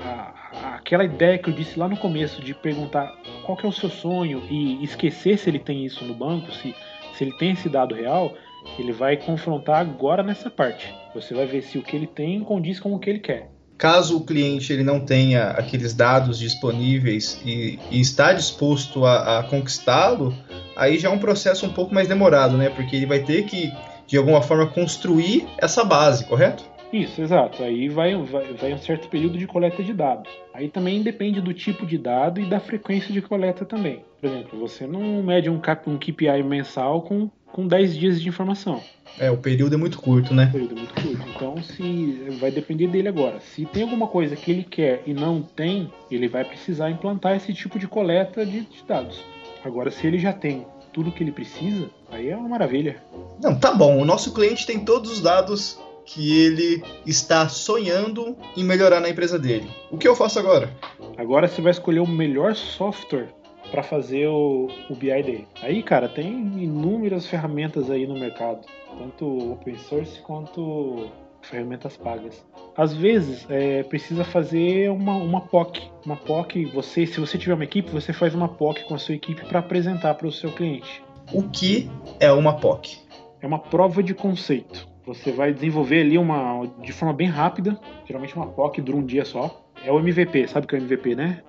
a, 0.53 0.75
aquela 0.77 1.05
ideia 1.05 1.39
que 1.39 1.49
eu 1.49 1.55
disse 1.55 1.79
lá 1.79 1.89
no 1.89 1.97
começo 1.97 2.43
de 2.43 2.55
perguntar 2.55 3.15
qual 3.45 3.59
é 3.63 3.67
o 3.67 3.73
seu 3.73 3.89
sonho 3.89 4.43
e 4.51 4.83
esquecer 4.83 5.39
se 5.39 5.49
ele 5.49 5.59
tem 5.59 5.85
isso 5.85 6.05
no 6.05 6.15
banco, 6.15 6.51
se, 6.53 6.75
se 7.15 7.25
ele 7.25 7.37
tem 7.39 7.53
esse 7.53 7.69
dado 7.69 7.95
real, 7.95 8.35
ele 8.79 8.93
vai 8.93 9.17
confrontar 9.17 9.81
agora 9.81 10.23
nessa 10.23 10.51
parte. 10.51 10.93
Você 11.15 11.35
vai 11.35 11.47
ver 11.47 11.63
se 11.63 11.79
o 11.79 11.83
que 11.83 11.95
ele 11.95 12.07
tem 12.07 12.41
condiz 12.41 12.81
com 12.81 12.95
o 12.95 12.99
que 12.99 13.09
ele 13.09 13.21
quer. 13.21 13.56
Caso 13.79 14.17
o 14.17 14.25
cliente 14.25 14.73
ele 14.73 14.83
não 14.83 15.01
tenha 15.01 15.51
aqueles 15.51 15.93
dados 15.93 16.39
disponíveis 16.39 17.41
e, 17.45 17.79
e 17.91 18.01
está 18.01 18.33
disposto 18.33 19.05
a, 19.05 19.41
a 19.41 19.43
conquistá-lo, 19.43 20.35
aí 20.75 20.99
já 20.99 21.09
é 21.09 21.13
um 21.13 21.19
processo 21.19 21.67
um 21.67 21.73
pouco 21.73 21.95
mais 21.95 22.09
demorado, 22.09 22.57
né? 22.57 22.71
Porque 22.71 22.97
ele 22.97 23.07
vai 23.07 23.21
ter 23.21 23.45
que, 23.45 23.71
de 24.07 24.17
alguma 24.17 24.41
forma, 24.41 24.67
construir 24.67 25.47
essa 25.59 25.85
base, 25.85 26.25
correto? 26.25 26.65
Isso, 26.93 27.21
exato. 27.21 27.63
Aí 27.63 27.89
vai, 27.89 28.15
vai, 28.17 28.53
vai, 28.55 28.73
um 28.73 28.79
certo 28.79 29.09
período 29.09 29.37
de 29.37 29.47
coleta 29.47 29.83
de 29.83 29.93
dados. 29.93 30.31
Aí 30.55 30.69
também 30.69 31.03
depende 31.03 31.41
do 31.41 31.53
tipo 31.53 31.85
de 31.85 31.99
dado 31.99 32.41
e 32.41 32.49
da 32.49 32.61
frequência 32.61 33.13
de 33.13 33.21
coleta 33.21 33.65
também. 33.65 34.05
Por 34.21 34.31
exemplo, 34.31 34.59
você 34.59 34.87
não 34.87 35.23
mede 35.23 35.51
um, 35.51 35.61
um 35.87 35.99
KPI 35.99 36.43
mensal 36.43 37.03
com 37.03 37.29
com 37.57 37.67
10 37.67 37.97
dias 37.97 38.21
de 38.21 38.29
informação. 38.29 38.83
É, 39.19 39.31
o 39.31 39.37
período 39.37 39.75
é 39.75 39.79
muito 39.79 39.99
curto, 39.99 40.35
né? 40.35 40.47
O 40.49 40.53
período 40.53 40.75
é 40.75 40.79
muito 40.79 40.95
curto. 40.95 41.29
Então, 41.35 41.63
se 41.63 42.37
vai 42.39 42.51
depender 42.51 42.87
dele 42.89 43.09
agora. 43.09 43.41
Se 43.41 43.65
tem 43.65 43.83
alguma 43.83 44.07
coisa 44.07 44.37
que 44.37 44.51
ele 44.51 44.65
quer 44.65 45.03
e 45.07 45.15
não 45.15 45.43
tem, 45.43 45.91
ele 46.11 46.29
vai 46.29 46.45
precisar 46.45 46.91
implantar 46.91 47.35
esse 47.37 47.53
tipo 47.55 47.79
de 47.79 47.89
coleta 47.89 48.45
de, 48.45 48.61
de 48.61 48.85
dados. 48.87 49.25
Agora, 49.65 49.91
se 49.91 50.07
ele 50.07 50.19
já 50.19 50.33
tem 50.33 50.67
tudo 50.93 51.13
que 51.13 51.23
ele 51.23 51.33
precisa, 51.33 51.91
aí 52.11 52.29
é 52.29 52.37
uma 52.37 52.49
maravilha. 52.49 53.03
Não, 53.43 53.59
tá 53.59 53.75
bom. 53.75 54.01
O 54.01 54.05
nosso 54.05 54.33
cliente 54.33 54.67
tem 54.67 54.81
todos 54.81 55.11
os 55.11 55.21
dados 55.21 55.79
que 56.07 56.41
ele 56.41 56.83
está 57.05 57.49
sonhando 57.49 58.37
em 58.57 58.63
melhorar 58.63 59.01
na 59.01 59.09
empresa 59.09 59.39
dele. 59.39 59.69
O 59.91 59.99
que 59.99 60.07
eu 60.07 60.15
faço 60.15 60.39
agora? 60.39 60.71
Agora 61.19 61.49
você 61.49 61.61
vai 61.61 61.73
escolher 61.73 62.01
o 62.01 62.07
melhor 62.07 62.55
software 62.55 63.29
para 63.71 63.83
fazer 63.83 64.27
o, 64.29 64.69
o 64.89 64.95
BI 64.95 65.23
dele. 65.23 65.47
Aí, 65.63 65.83
cara, 65.83 66.09
tem 66.09 66.31
inúmeras 66.63 67.27
ferramentas 67.27 67.91
aí 67.91 68.07
no 68.07 68.15
mercado, 68.19 68.61
tanto 68.99 69.53
open 69.53 69.77
source 69.77 70.21
quanto 70.21 71.11
ferramentas 71.43 71.97
pagas. 71.97 72.45
Às 72.77 72.93
vezes 72.93 73.47
é, 73.49 73.83
precisa 73.85 74.25
fazer 74.25 74.91
uma, 74.91 75.15
uma 75.17 75.41
POC. 75.41 75.91
Uma 76.05 76.17
POC, 76.17 76.67
você, 76.67 77.07
se 77.07 77.19
você 77.19 77.39
tiver 77.39 77.55
uma 77.55 77.65
equipe, 77.65 77.91
você 77.91 78.13
faz 78.13 78.35
uma 78.35 78.49
POC 78.49 78.85
com 78.85 78.95
a 78.95 78.99
sua 78.99 79.15
equipe 79.15 79.45
para 79.47 79.61
apresentar 79.61 80.15
para 80.15 80.27
o 80.27 80.33
seu 80.33 80.53
cliente. 80.53 81.03
O 81.33 81.43
que 81.49 81.91
é 82.21 82.31
uma 82.31 82.57
POC? 82.57 82.99
É 83.41 83.47
uma 83.47 83.59
prova 83.59 84.03
de 84.03 84.15
conceito. 84.15 84.89
Você 85.07 85.31
vai 85.31 85.53
desenvolver 85.53 86.01
ali 86.01 86.19
uma 86.19 86.67
de 86.83 86.93
forma 86.93 87.15
bem 87.15 87.29
rápida. 87.29 87.79
Geralmente 88.05 88.35
uma 88.35 88.47
POC 88.47 88.81
dura 88.81 88.99
um 88.99 89.05
dia 89.05 89.25
só. 89.25 89.65
É 89.85 89.93
o 89.93 89.99
MVP, 89.99 90.49
sabe 90.49 90.67
o 90.67 90.69
que 90.69 90.75
é 90.75 90.79
o 90.79 90.83
MVP, 90.83 91.15
né? 91.15 91.43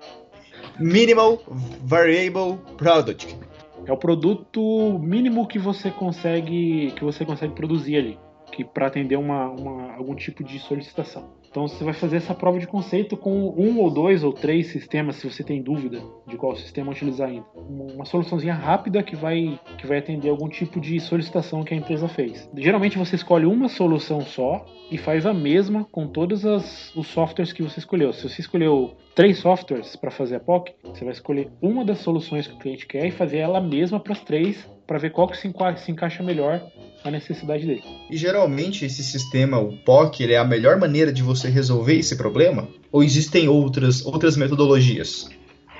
Minimal 0.78 1.40
Variable 1.84 2.58
Product. 2.76 3.36
É 3.86 3.92
o 3.92 3.96
produto 3.96 4.98
mínimo 5.00 5.46
que 5.46 5.58
você 5.58 5.90
consegue 5.90 6.92
que 6.96 7.04
você 7.04 7.24
consegue 7.24 7.54
produzir 7.54 7.96
ali, 7.96 8.18
que 8.58 8.64
para 8.64 8.88
atender 8.88 9.16
uma, 9.16 9.48
uma, 9.50 9.92
algum 9.94 10.16
tipo 10.16 10.42
de 10.42 10.58
solicitação. 10.58 11.30
Então 11.48 11.68
você 11.68 11.84
vai 11.84 11.94
fazer 11.94 12.16
essa 12.16 12.34
prova 12.34 12.58
de 12.58 12.66
conceito 12.66 13.16
com 13.16 13.54
um 13.56 13.78
ou 13.78 13.88
dois 13.88 14.24
ou 14.24 14.32
três 14.32 14.66
sistemas, 14.66 15.14
se 15.14 15.30
você 15.30 15.44
tem 15.44 15.62
dúvida 15.62 16.02
de 16.26 16.36
qual 16.36 16.56
sistema 16.56 16.90
utilizar 16.90 17.28
ainda. 17.28 17.46
Uma 17.54 18.04
soluçãozinha 18.04 18.54
rápida 18.54 19.00
que 19.00 19.14
vai, 19.14 19.58
que 19.78 19.86
vai 19.86 19.98
atender 19.98 20.28
algum 20.28 20.48
tipo 20.48 20.80
de 20.80 20.98
solicitação 20.98 21.62
que 21.62 21.72
a 21.72 21.76
empresa 21.76 22.08
fez. 22.08 22.50
Geralmente 22.56 22.98
você 22.98 23.14
escolhe 23.14 23.46
uma 23.46 23.68
solução 23.68 24.22
só 24.22 24.66
e 24.90 24.98
faz 24.98 25.24
a 25.24 25.32
mesma 25.32 25.84
com 25.84 26.08
todos 26.08 26.44
as, 26.44 26.92
os 26.96 27.06
softwares 27.06 27.52
que 27.52 27.62
você 27.62 27.78
escolheu. 27.78 28.12
Se 28.12 28.28
você 28.28 28.40
escolheu 28.40 28.96
três 29.14 29.38
softwares 29.38 29.94
para 29.94 30.10
fazer 30.10 30.36
a 30.36 30.40
POC, 30.40 30.74
você 30.82 31.04
vai 31.04 31.12
escolher 31.12 31.48
uma 31.62 31.84
das 31.84 31.98
soluções 31.98 32.48
que 32.48 32.54
o 32.54 32.58
cliente 32.58 32.88
quer 32.88 33.06
e 33.06 33.12
fazer 33.12 33.38
ela 33.38 33.60
mesma 33.60 34.00
para 34.00 34.14
as 34.14 34.20
três, 34.20 34.68
para 34.88 34.98
ver 34.98 35.10
qual 35.10 35.28
que 35.28 35.36
se, 35.36 35.46
enca 35.46 35.76
se 35.76 35.92
encaixa 35.92 36.22
melhor 36.22 36.62
a 37.04 37.10
necessidade 37.10 37.66
dele. 37.66 37.84
E 38.10 38.16
geralmente 38.16 38.86
esse 38.86 39.04
sistema, 39.04 39.60
o 39.60 39.76
POC, 39.76 40.22
ele 40.22 40.32
é 40.32 40.38
a 40.38 40.44
melhor 40.44 40.78
maneira 40.78 41.12
de 41.12 41.22
você 41.22 41.48
resolver 41.50 41.94
esse 41.94 42.16
problema? 42.16 42.66
Ou 42.90 43.04
existem 43.04 43.48
outras, 43.48 44.04
outras 44.04 44.34
metodologias? 44.34 45.28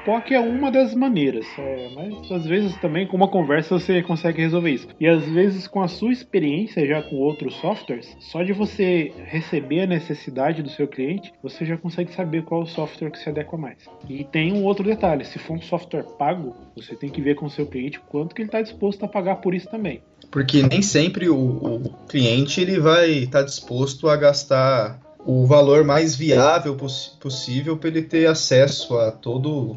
POC 0.09 0.33
é 0.33 0.41
uma 0.41 0.73
das 0.73 0.95
maneiras, 0.95 1.45
é, 1.59 1.91
mas 1.95 2.33
às 2.33 2.47
vezes 2.47 2.75
também 2.81 3.07
com 3.07 3.15
uma 3.15 3.29
conversa 3.29 3.79
você 3.79 4.03
consegue 4.03 4.41
resolver 4.41 4.71
isso. 4.71 4.89
E 4.99 5.07
às 5.07 5.23
vezes 5.29 5.67
com 5.67 5.83
a 5.83 5.87
sua 5.87 6.11
experiência 6.11 6.87
já 6.87 7.03
com 7.03 7.17
outros 7.17 7.55
softwares, 7.57 8.17
só 8.19 8.43
de 8.43 8.55
você 8.55 9.13
receber 9.27 9.83
a 9.83 9.87
necessidade 9.87 10.63
do 10.63 10.71
seu 10.71 10.89
cliente, 10.89 11.31
você 11.43 11.67
já 11.67 11.77
consegue 11.77 12.11
saber 12.15 12.43
qual 12.43 12.63
o 12.63 12.67
software 12.67 13.11
que 13.11 13.19
se 13.19 13.29
adequa 13.29 13.59
mais. 13.59 13.85
E 14.09 14.25
tem 14.25 14.51
um 14.51 14.65
outro 14.65 14.83
detalhe, 14.83 15.27
se 15.27 15.39
for 15.39 15.59
um 15.59 15.61
software 15.61 16.05
pago, 16.19 16.57
você 16.75 16.97
tem 16.97 17.11
que 17.11 17.21
ver 17.21 17.35
com 17.35 17.45
o 17.45 17.51
seu 17.51 17.67
cliente 17.67 18.01
quanto 18.01 18.35
que 18.35 18.41
ele 18.41 18.49
está 18.49 18.63
disposto 18.63 19.05
a 19.05 19.09
pagar 19.09 19.37
por 19.37 19.55
isso 19.55 19.69
também. 19.69 20.01
Porque 20.31 20.63
nem 20.63 20.81
sempre 20.81 21.29
o, 21.29 21.37
o 21.37 21.81
cliente 22.09 22.63
ele 22.63 22.81
vai 22.81 23.11
estar 23.11 23.41
tá 23.41 23.45
disposto 23.45 24.09
a 24.09 24.17
gastar 24.17 25.01
o 25.25 25.47
valor 25.47 25.85
mais 25.85 26.15
viável 26.15 26.77
poss 26.77 27.17
possível 27.21 27.77
para 27.77 27.89
ele 27.89 28.03
ter 28.03 28.27
acesso 28.27 28.97
a 28.99 29.11
todos 29.11 29.77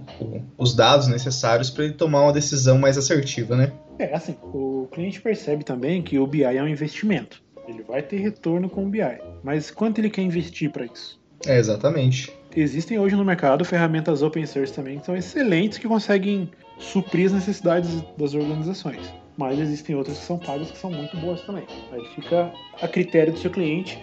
os 0.58 0.76
dados 0.76 1.08
necessários 1.08 1.70
para 1.70 1.86
ele 1.86 1.94
tomar 1.94 2.24
uma 2.24 2.34
decisão 2.34 2.78
mais 2.78 2.98
assertiva, 2.98 3.56
né? 3.56 3.72
É, 4.00 4.14
assim, 4.16 4.36
o 4.42 4.88
cliente 4.92 5.22
percebe 5.22 5.64
também 5.64 6.02
que 6.02 6.18
o 6.18 6.26
BI 6.26 6.44
é 6.44 6.64
um 6.64 6.68
investimento. 6.68 7.42
Ele 7.68 7.84
vai 7.84 8.02
ter 8.02 8.18
retorno 8.18 8.70
com 8.70 8.86
o 8.86 8.90
BI. 8.90 9.02
Mas 9.44 9.72
quanto 9.72 10.00
ele 10.00 10.10
quer 10.10 10.22
investir 10.22 10.72
para 10.72 10.86
isso? 10.86 11.20
É, 11.46 11.58
exatamente. 11.58 12.32
Existem 12.56 13.00
hoje 13.00 13.16
no 13.16 13.24
mercado 13.24 13.64
ferramentas 13.64 14.22
open 14.22 14.46
source 14.46 14.74
também 14.74 15.00
que 15.00 15.06
são 15.06 15.16
excelentes 15.16 15.78
que 15.78 15.88
conseguem 15.88 16.50
suprir 16.78 17.28
as 17.28 17.34
necessidades 17.34 18.04
das 18.18 18.34
organizações. 18.34 19.14
Mas 19.38 19.60
existem 19.60 19.96
outras 19.96 20.18
que 20.18 20.26
são 20.26 20.38
pagas 20.38 20.72
que 20.72 20.78
são 20.78 20.92
muito 20.92 21.16
boas 21.18 21.42
também. 21.42 21.66
Aí 21.92 22.06
fica 22.16 22.52
a 22.82 22.88
critério 22.88 23.34
do 23.34 23.40
seu 23.40 23.50
cliente 23.50 23.98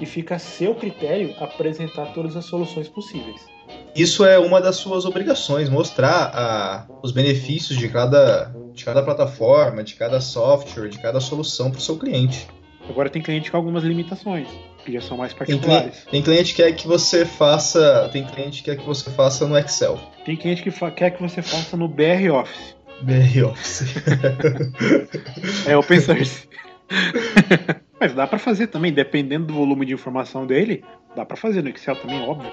e 0.00 0.06
fica 0.06 0.36
a 0.36 0.38
seu 0.38 0.74
critério 0.74 1.34
apresentar 1.38 2.06
todas 2.12 2.36
as 2.36 2.44
soluções 2.44 2.88
possíveis. 2.88 3.46
Isso 3.94 4.24
é 4.24 4.38
uma 4.38 4.60
das 4.60 4.76
suas 4.76 5.04
obrigações, 5.04 5.68
mostrar 5.68 6.30
a, 6.34 6.86
os 7.02 7.12
benefícios 7.12 7.78
de 7.78 7.88
cada, 7.88 8.54
de 8.72 8.84
cada 8.84 9.02
plataforma, 9.02 9.82
de 9.82 9.94
cada 9.94 10.20
software, 10.20 10.88
de 10.88 10.98
cada 10.98 11.20
solução 11.20 11.70
para 11.70 11.78
o 11.78 11.82
seu 11.82 11.98
cliente. 11.98 12.46
Agora 12.88 13.08
tem 13.08 13.22
cliente 13.22 13.50
com 13.50 13.56
algumas 13.56 13.84
limitações, 13.84 14.48
que 14.84 14.92
já 14.92 15.00
são 15.00 15.16
mais 15.16 15.32
particulares. 15.32 16.04
Tem, 16.04 16.10
tem 16.10 16.22
cliente 16.22 16.54
que 16.54 16.62
quer 16.62 16.72
que 16.72 16.88
você 16.88 17.24
faça, 17.24 18.08
tem 18.12 18.24
cliente 18.24 18.62
que 18.62 18.70
quer 18.70 18.76
que 18.76 18.84
você 18.84 19.10
faça 19.10 19.46
no 19.46 19.56
Excel. 19.56 20.00
Tem 20.24 20.36
cliente 20.36 20.62
que 20.62 20.70
quer 20.90 21.10
que 21.10 21.22
você 21.22 21.42
faça 21.42 21.76
no 21.76 21.86
BR 21.86 22.30
Office. 22.32 22.76
BR 23.02 23.44
Office. 23.46 23.94
é 25.66 25.76
open 25.76 26.00
source. 26.00 26.48
Mas 28.02 28.14
dá 28.14 28.26
para 28.26 28.36
fazer 28.36 28.66
também, 28.66 28.92
dependendo 28.92 29.46
do 29.46 29.54
volume 29.54 29.86
de 29.86 29.94
informação 29.94 30.44
dele, 30.44 30.84
dá 31.14 31.24
para 31.24 31.36
fazer 31.36 31.62
no 31.62 31.68
Excel 31.68 31.94
também, 31.94 32.20
óbvio. 32.20 32.50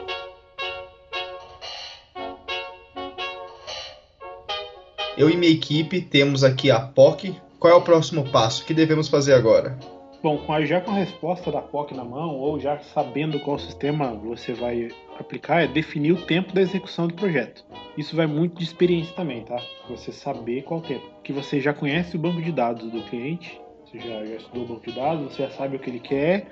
Eu 5.18 5.28
e 5.28 5.36
minha 5.36 5.52
equipe 5.52 6.02
temos 6.02 6.44
aqui 6.44 6.70
a 6.70 6.80
POC. 6.80 7.36
Qual 7.58 7.74
é 7.74 7.76
o 7.76 7.82
próximo 7.82 8.30
passo? 8.30 8.62
O 8.62 8.66
que 8.68 8.76
devemos 8.76 9.08
fazer 9.08 9.34
agora? 9.34 9.76
Bom, 10.22 10.40
já 10.66 10.82
com 10.82 10.92
a 10.92 11.00
resposta 11.00 11.52
da 11.52 11.64
POC 11.64 11.96
na 11.96 12.06
mão, 12.06 12.36
ou 12.36 12.60
já 12.60 12.78
sabendo 12.82 13.40
qual 13.40 13.58
sistema 13.58 14.14
você 14.14 14.54
vai 14.54 14.90
aplicar, 15.20 15.64
é 15.64 15.68
definir 15.68 16.12
o 16.12 16.26
tempo 16.28 16.54
da 16.54 16.62
execução 16.62 17.08
do 17.08 17.16
projeto. 17.16 17.66
Isso 17.98 18.16
vai 18.16 18.28
muito 18.28 18.60
de 18.60 18.66
experiência 18.66 19.16
também, 19.16 19.44
tá? 19.44 19.60
Você 19.90 20.12
saber 20.12 20.62
qual 20.62 20.80
tempo. 20.80 21.10
Que 21.24 21.34
você 21.34 21.60
já 21.60 21.74
conhece 21.74 22.16
o 22.16 22.20
banco 22.20 22.40
de 22.40 22.52
dados 22.52 22.92
do 22.92 23.02
cliente, 23.02 23.60
você 23.90 24.00
já, 24.00 24.26
já 24.26 24.36
estudou 24.36 24.64
o 24.64 24.68
banco 24.68 24.86
de 24.86 24.96
dados, 24.96 25.34
você 25.34 25.44
já 25.44 25.50
sabe 25.50 25.76
o 25.76 25.80
que 25.80 25.90
ele 25.90 26.00
quer 26.00 26.48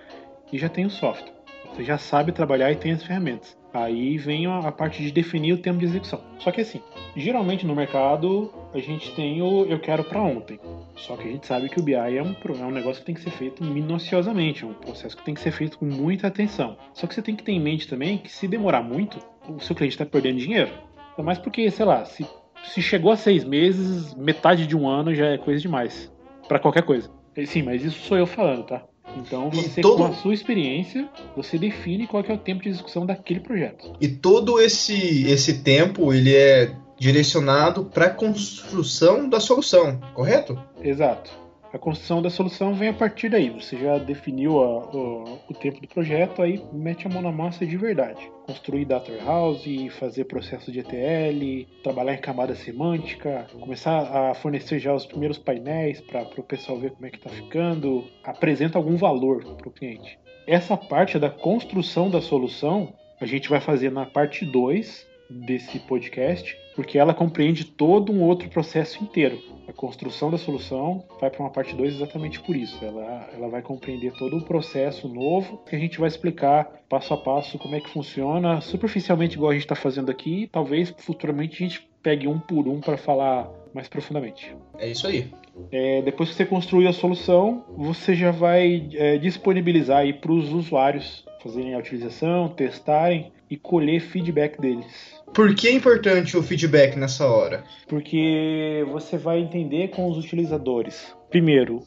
e 0.52 0.58
já 0.58 0.68
tem 0.68 0.86
o 0.86 0.90
software. 0.90 1.34
Você 1.74 1.84
já 1.84 1.98
sabe 1.98 2.32
trabalhar 2.32 2.72
e 2.72 2.76
tem 2.76 2.92
as 2.92 3.04
ferramentas. 3.04 3.58
Aí 3.74 4.18
vem 4.18 4.48
a, 4.48 4.72
parte 4.72 5.04
de 5.04 5.12
definir 5.12 5.54
o 5.54 5.58
tempo 5.58 5.78
de 5.78 5.86
execução. 5.86 6.20
Só 6.40 6.52
que 6.52 6.62
assim, 6.62 6.82
geralmente 7.16 7.66
no 7.66 7.76
mercado 7.76 8.52
a 8.74 8.80
gente 8.80 9.14
tem 9.14 9.42
o 9.42 9.66
eu 9.66 9.80
quero 9.80 10.04
para 10.04 10.22
ontem. 10.22 10.60
Só 10.96 11.16
que 11.16 11.28
a 11.28 11.32
gente 11.32 11.46
sabe 11.46 11.70
que 11.70 11.80
o 11.80 11.84
BI 11.84 11.94
é 11.94 12.24
um, 12.24 12.36
é 12.60 12.66
um 12.66 12.72
negócio 12.72 13.02
que 13.02 13.06
tem 13.06 13.14
que 13.14 13.22
ser 13.22 13.30
feito 13.30 13.64
minuciosamente, 13.64 14.64
é 14.64 14.68
um 14.68 14.74
processo 14.74 15.16
que 15.16 15.24
tem 15.24 15.36
que 15.36 15.42
ser 15.42 15.52
feito 15.52 15.78
com 15.78 15.86
muita 15.86 16.28
atenção. 16.28 16.78
Só 16.94 17.06
que 17.06 17.14
você 17.14 17.22
tem 17.22 17.36
que 17.36 17.44
ter 17.44 17.52
em 17.52 17.60
mente 17.60 17.88
também 17.88 18.18
que 18.18 18.32
se 18.32 18.48
demorar 18.48 18.82
muito, 18.82 19.20
o 19.48 19.60
seu 19.60 19.76
cliente 19.76 19.94
está 19.94 20.06
perdendo 20.06 20.40
dinheiro. 20.40 20.72
Ainda 21.12 21.24
mais 21.24 21.38
porque, 21.38 21.70
sei 21.70 21.86
lá, 21.86 22.04
se, 22.06 22.26
se 22.64 22.82
chegou 22.82 23.12
a 23.12 23.18
seis 23.18 23.44
meses, 23.44 24.16
metade 24.16 24.66
de 24.66 24.76
um 24.76 24.88
ano 24.88 25.14
já 25.14 25.28
é 25.28 25.38
coisa 25.38 25.62
demais. 25.62 26.12
para 26.48 26.58
qualquer 26.58 26.84
coisa. 26.84 27.17
Sim, 27.46 27.64
mas 27.64 27.84
isso 27.84 28.00
sou 28.08 28.18
eu 28.18 28.26
falando, 28.26 28.64
tá? 28.64 28.84
Então 29.16 29.50
você, 29.50 29.82
todo... 29.82 29.98
com 29.98 30.06
a 30.06 30.14
sua 30.14 30.34
experiência, 30.34 31.08
você 31.36 31.58
define 31.58 32.08
qual 32.08 32.24
é 32.28 32.34
o 32.34 32.38
tempo 32.38 32.64
de 32.64 32.70
execução 32.70 33.06
daquele 33.06 33.40
projeto. 33.40 33.94
E 34.02 34.08
todo 34.08 34.60
esse, 34.60 35.26
esse 35.28 35.62
tempo, 35.64 36.14
ele 36.14 36.36
é 36.36 36.76
direcionado 37.00 37.86
para 37.86 38.08
a 38.08 38.10
construção 38.10 39.30
da 39.30 39.40
solução, 39.40 40.00
correto? 40.14 40.60
Exato. 40.82 41.32
A 41.74 41.78
construção 41.78 42.22
da 42.22 42.30
solução 42.30 42.74
vem 42.74 42.90
a 42.90 42.94
partir 42.94 43.28
daí. 43.28 43.50
Você 43.50 43.78
já 43.78 43.98
definiu 43.98 44.60
a, 44.60 44.86
o, 44.96 45.40
o, 45.50 45.54
tempo 45.54 45.82
do 45.82 45.88
projeto, 45.88 46.42
aí 46.42 46.64
mete 46.72 47.06
a 47.06 47.10
mão 47.10 47.22
na 47.22 47.32
massa 47.32 47.66
de 47.66 47.76
verdade. 47.76 48.32
Construir 48.46 48.86
data 48.86 49.12
warehouse, 49.12 49.90
fazer 49.90 50.26
processo 50.26 50.72
de 50.72 50.80
ETL, 50.80 51.68
trabalhar 51.84 52.14
em 52.14 52.22
camada 52.22 52.56
semântica, 52.56 53.48
começar 53.60 54.00
a 54.00 54.34
fornecer 54.34 54.80
já 54.80 54.94
os 54.94 55.06
primeiros 55.06 55.38
painéis 55.38 56.00
para 56.00 56.22
o 56.38 56.44
pessoal 56.44 56.80
ver 56.80 56.92
como 56.92 57.06
é 57.06 57.10
que 57.10 57.18
está 57.18 57.30
ficando, 57.30 58.06
apresenta 58.24 58.78
algum 58.78 58.96
valor 58.96 59.44
para 59.58 59.68
o 59.68 59.72
cliente. 59.72 60.18
Essa 60.48 60.78
parte 60.78 61.20
da 61.20 61.30
construção 61.30 62.10
da 62.10 62.22
solução 62.22 62.94
a 63.20 63.26
gente 63.26 63.50
vai 63.50 63.60
fazer 63.60 63.92
na 63.92 64.06
parte 64.06 64.46
2 64.46 65.06
desse 65.30 65.80
podcast, 65.80 66.58
porque 66.76 66.98
ela 66.98 67.14
compreende 67.14 67.66
todo 67.66 68.14
um 68.14 68.22
outro 68.24 68.48
processo 68.50 69.04
inteiro. 69.04 69.57
Construção 69.78 70.32
da 70.32 70.40
solução 70.40 71.06
vai 71.22 71.30
para 71.30 71.40
uma 71.40 71.52
parte 71.52 71.76
2 71.76 71.96
exatamente 71.96 72.40
por 72.40 72.56
isso. 72.56 72.84
Ela, 72.84 73.30
ela 73.32 73.48
vai 73.48 73.62
compreender 73.62 74.12
todo 74.14 74.38
o 74.38 74.44
processo 74.44 75.08
novo 75.08 75.58
que 75.70 75.76
a 75.76 75.80
gente 75.80 76.00
vai 76.00 76.08
explicar 76.08 76.66
passo 76.90 77.14
a 77.14 77.18
passo 77.18 77.60
como 77.60 77.76
é 77.76 77.80
que 77.80 77.90
funciona, 77.90 78.60
superficialmente 78.60 79.36
igual 79.36 79.52
a 79.52 79.54
gente 79.54 79.64
está 79.64 79.76
fazendo 79.76 80.10
aqui. 80.10 80.50
Talvez 80.52 80.94
futuramente 80.98 81.64
a 81.64 81.68
gente 81.68 81.88
pegue 82.02 82.28
um 82.28 82.40
por 82.40 82.68
um 82.68 82.82
para 82.82 82.98
falar 82.98 83.50
mais 83.72 83.88
profundamente. 83.88 84.56
É 84.80 84.90
isso 84.90 85.06
aí. 85.06 85.32
É, 85.72 86.02
depois 86.02 86.30
que 86.30 86.36
você 86.36 86.46
construir 86.46 86.88
a 86.88 86.94
solução, 86.94 87.64
você 87.78 88.16
já 88.16 88.32
vai 88.32 88.90
é, 88.96 89.18
disponibilizar 89.18 90.12
para 90.20 90.32
os 90.32 90.52
usuários 90.52 91.24
fazerem 91.42 91.76
a 91.76 91.78
utilização, 91.78 92.50
testarem 92.50 93.32
e 93.50 93.56
colher 93.56 94.02
feedback 94.02 94.60
deles. 94.60 95.17
Por 95.34 95.54
que 95.54 95.68
é 95.68 95.72
importante 95.72 96.36
o 96.36 96.44
feedback 96.44 96.96
nessa 96.98 97.28
hora? 97.28 97.64
Porque 97.88 98.86
você 98.92 99.18
vai 99.18 99.40
entender 99.40 99.90
com 99.90 100.10
os 100.10 100.18
utilizadores. 100.18 101.16
Primeiro, 101.30 101.84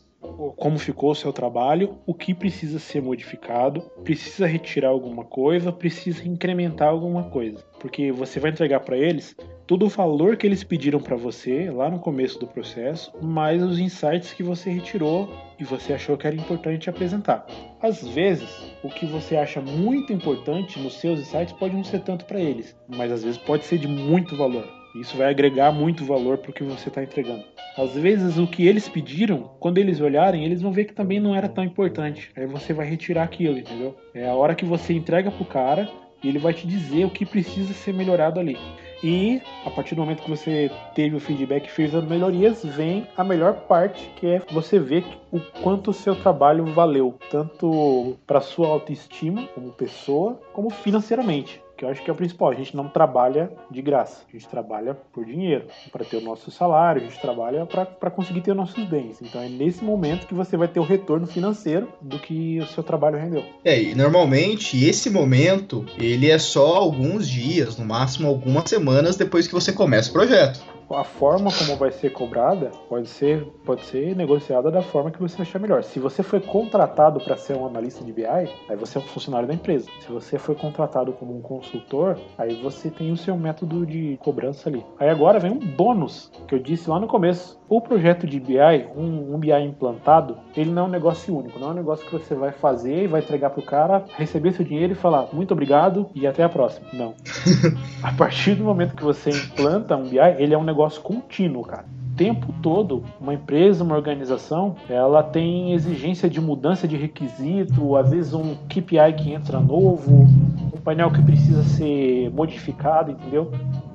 como 0.56 0.78
ficou 0.78 1.10
o 1.10 1.14
seu 1.14 1.32
trabalho, 1.32 1.98
o 2.06 2.14
que 2.14 2.34
precisa 2.34 2.78
ser 2.78 3.02
modificado, 3.02 3.82
precisa 4.04 4.46
retirar 4.46 4.88
alguma 4.88 5.24
coisa, 5.24 5.72
precisa 5.72 6.26
incrementar 6.26 6.88
alguma 6.88 7.24
coisa, 7.24 7.58
porque 7.78 8.12
você 8.12 8.38
vai 8.38 8.50
entregar 8.50 8.80
para 8.80 8.96
eles 8.96 9.36
todo 9.66 9.86
o 9.86 9.88
valor 9.88 10.36
que 10.36 10.46
eles 10.46 10.64
pediram 10.64 11.00
para 11.00 11.16
você 11.16 11.70
lá 11.70 11.88
no 11.88 12.00
começo 12.00 12.38
do 12.40 12.46
processo, 12.46 13.12
mais 13.22 13.62
os 13.62 13.78
insights 13.78 14.32
que 14.32 14.42
você 14.42 14.68
retirou 14.68 15.32
e 15.60 15.64
você 15.64 15.92
achou 15.92 16.16
que 16.16 16.26
era 16.26 16.34
importante 16.34 16.90
apresentar. 16.90 17.46
Às 17.80 18.06
vezes, 18.08 18.50
o 18.82 18.88
que 18.88 19.06
você 19.06 19.36
acha 19.36 19.60
muito 19.60 20.12
importante 20.12 20.78
nos 20.80 20.94
seus 20.94 21.20
insights 21.20 21.52
pode 21.52 21.76
não 21.76 21.84
ser 21.84 22.00
tanto 22.00 22.24
para 22.24 22.40
eles, 22.40 22.76
mas 22.88 23.12
às 23.12 23.22
vezes 23.22 23.38
pode 23.38 23.64
ser 23.64 23.78
de 23.78 23.86
muito 23.86 24.36
valor. 24.36 24.79
Isso 24.94 25.16
vai 25.16 25.30
agregar 25.30 25.70
muito 25.70 26.04
valor 26.04 26.38
para 26.38 26.50
o 26.50 26.54
que 26.54 26.64
você 26.64 26.88
está 26.88 27.02
entregando. 27.02 27.44
Às 27.76 27.94
vezes, 27.94 28.38
o 28.38 28.46
que 28.46 28.66
eles 28.66 28.88
pediram, 28.88 29.50
quando 29.60 29.78
eles 29.78 30.00
olharem, 30.00 30.44
eles 30.44 30.60
vão 30.60 30.72
ver 30.72 30.84
que 30.84 30.92
também 30.92 31.20
não 31.20 31.34
era 31.34 31.48
tão 31.48 31.62
importante. 31.62 32.30
Aí 32.36 32.46
você 32.46 32.72
vai 32.72 32.86
retirar 32.86 33.22
aquilo, 33.22 33.58
entendeu? 33.58 33.96
É 34.12 34.28
a 34.28 34.34
hora 34.34 34.54
que 34.54 34.64
você 34.64 34.92
entrega 34.92 35.30
pro 35.30 35.44
cara 35.44 35.88
e 36.22 36.28
ele 36.28 36.38
vai 36.38 36.52
te 36.52 36.66
dizer 36.66 37.04
o 37.04 37.10
que 37.10 37.24
precisa 37.24 37.72
ser 37.72 37.94
melhorado 37.94 38.40
ali. 38.40 38.58
E 39.02 39.40
a 39.64 39.70
partir 39.70 39.94
do 39.94 40.02
momento 40.02 40.22
que 40.22 40.28
você 40.28 40.70
teve 40.94 41.16
o 41.16 41.20
feedback 41.20 41.66
e 41.66 41.70
fez 41.70 41.94
as 41.94 42.04
melhorias, 42.04 42.62
vem 42.62 43.06
a 43.16 43.24
melhor 43.24 43.54
parte, 43.60 44.10
que 44.16 44.26
é 44.26 44.42
você 44.50 44.78
ver 44.78 45.04
o 45.32 45.40
quanto 45.62 45.90
o 45.90 45.94
seu 45.94 46.14
trabalho 46.14 46.66
valeu, 46.66 47.18
tanto 47.30 48.18
para 48.26 48.42
sua 48.42 48.68
autoestima 48.68 49.46
como 49.54 49.72
pessoa, 49.72 50.38
como 50.52 50.68
financeiramente 50.68 51.62
que 51.80 51.84
eu 51.86 51.88
acho 51.88 52.02
que 52.02 52.10
é 52.10 52.12
o 52.12 52.16
principal. 52.16 52.50
A 52.50 52.54
gente 52.54 52.76
não 52.76 52.88
trabalha 52.88 53.50
de 53.70 53.80
graça, 53.80 54.20
a 54.28 54.32
gente 54.32 54.46
trabalha 54.46 54.94
por 54.94 55.24
dinheiro, 55.24 55.64
para 55.90 56.04
ter 56.04 56.18
o 56.18 56.20
nosso 56.20 56.50
salário, 56.50 57.00
a 57.00 57.04
gente 57.06 57.18
trabalha 57.18 57.64
para 57.64 58.10
conseguir 58.10 58.42
ter 58.42 58.50
os 58.50 58.56
nossos 58.56 58.84
bens. 58.84 59.16
Então 59.22 59.40
é 59.40 59.48
nesse 59.48 59.82
momento 59.82 60.26
que 60.26 60.34
você 60.34 60.58
vai 60.58 60.68
ter 60.68 60.78
o 60.78 60.82
retorno 60.82 61.26
financeiro 61.26 61.88
do 62.02 62.18
que 62.18 62.58
o 62.58 62.66
seu 62.66 62.82
trabalho 62.82 63.16
rendeu. 63.18 63.42
É, 63.64 63.82
e 63.82 63.94
normalmente 63.94 64.84
esse 64.84 65.08
momento 65.08 65.86
ele 65.96 66.30
é 66.30 66.38
só 66.38 66.76
alguns 66.76 67.26
dias, 67.26 67.78
no 67.78 67.86
máximo 67.86 68.28
algumas 68.28 68.68
semanas 68.68 69.16
depois 69.16 69.48
que 69.48 69.54
você 69.54 69.72
começa 69.72 70.10
o 70.10 70.12
projeto 70.12 70.60
a 70.94 71.04
forma 71.04 71.50
como 71.52 71.76
vai 71.76 71.92
ser 71.92 72.10
cobrada 72.10 72.70
pode 72.88 73.08
ser, 73.08 73.44
pode 73.64 73.84
ser 73.84 74.16
negociada 74.16 74.70
da 74.70 74.82
forma 74.82 75.10
que 75.10 75.20
você 75.20 75.42
achar 75.42 75.58
melhor. 75.58 75.82
Se 75.84 75.98
você 75.98 76.22
foi 76.22 76.40
contratado 76.40 77.20
para 77.20 77.36
ser 77.36 77.56
um 77.56 77.66
analista 77.66 78.04
de 78.04 78.12
BI, 78.12 78.26
aí 78.26 78.76
você 78.78 78.98
é 78.98 79.00
um 79.00 79.04
funcionário 79.04 79.46
da 79.46 79.54
empresa. 79.54 79.88
Se 80.00 80.10
você 80.10 80.38
foi 80.38 80.54
contratado 80.54 81.12
como 81.12 81.36
um 81.36 81.40
consultor, 81.40 82.18
aí 82.36 82.60
você 82.62 82.90
tem 82.90 83.12
o 83.12 83.16
seu 83.16 83.36
método 83.36 83.86
de 83.86 84.18
cobrança 84.20 84.68
ali. 84.68 84.84
Aí 84.98 85.08
agora 85.08 85.38
vem 85.38 85.52
um 85.52 85.58
bônus 85.58 86.30
que 86.48 86.54
eu 86.54 86.58
disse 86.58 86.90
lá 86.90 86.98
no 86.98 87.06
começo. 87.06 87.60
O 87.68 87.80
projeto 87.80 88.26
de 88.26 88.40
BI, 88.40 88.58
um, 88.96 89.34
um 89.34 89.38
BI 89.38 89.52
implantado, 89.52 90.38
ele 90.56 90.70
não 90.70 90.82
é 90.82 90.86
um 90.86 90.90
negócio 90.90 91.36
único, 91.36 91.58
não 91.58 91.68
é 91.68 91.70
um 91.70 91.74
negócio 91.74 92.04
que 92.04 92.12
você 92.12 92.34
vai 92.34 92.50
fazer 92.50 93.04
e 93.04 93.06
vai 93.06 93.20
entregar 93.20 93.50
pro 93.50 93.62
cara, 93.62 94.04
receber 94.16 94.52
seu 94.52 94.64
dinheiro 94.64 94.92
e 94.92 94.96
falar 94.96 95.28
muito 95.32 95.52
obrigado 95.52 96.10
e 96.14 96.26
até 96.26 96.42
a 96.42 96.48
próxima. 96.48 96.88
Não. 96.92 97.14
a 98.02 98.12
partir 98.12 98.56
do 98.56 98.64
momento 98.64 98.96
que 98.96 99.04
você 99.04 99.30
implanta 99.30 99.96
um 99.96 100.08
BI, 100.08 100.18
ele 100.38 100.52
é 100.52 100.58
um 100.58 100.64
negócio 100.64 100.79
contínuo, 100.98 101.64
cara 101.64 101.86
tempo 102.20 102.52
todo, 102.60 103.02
uma 103.18 103.32
empresa, 103.32 103.82
uma 103.82 103.96
organização, 103.96 104.76
ela 104.90 105.22
tem 105.22 105.72
exigência 105.72 106.28
de 106.28 106.38
mudança 106.38 106.86
de 106.86 106.94
requisito, 106.94 107.96
às 107.96 108.10
vezes 108.10 108.34
um 108.34 108.56
KPI 108.68 109.14
que 109.16 109.32
entra 109.32 109.58
novo, 109.58 110.26
um 110.74 110.80
painel 110.84 111.10
que 111.10 111.22
precisa 111.22 111.62
ser 111.62 112.30
modificado, 112.30 113.10
entendeu? 113.10 113.50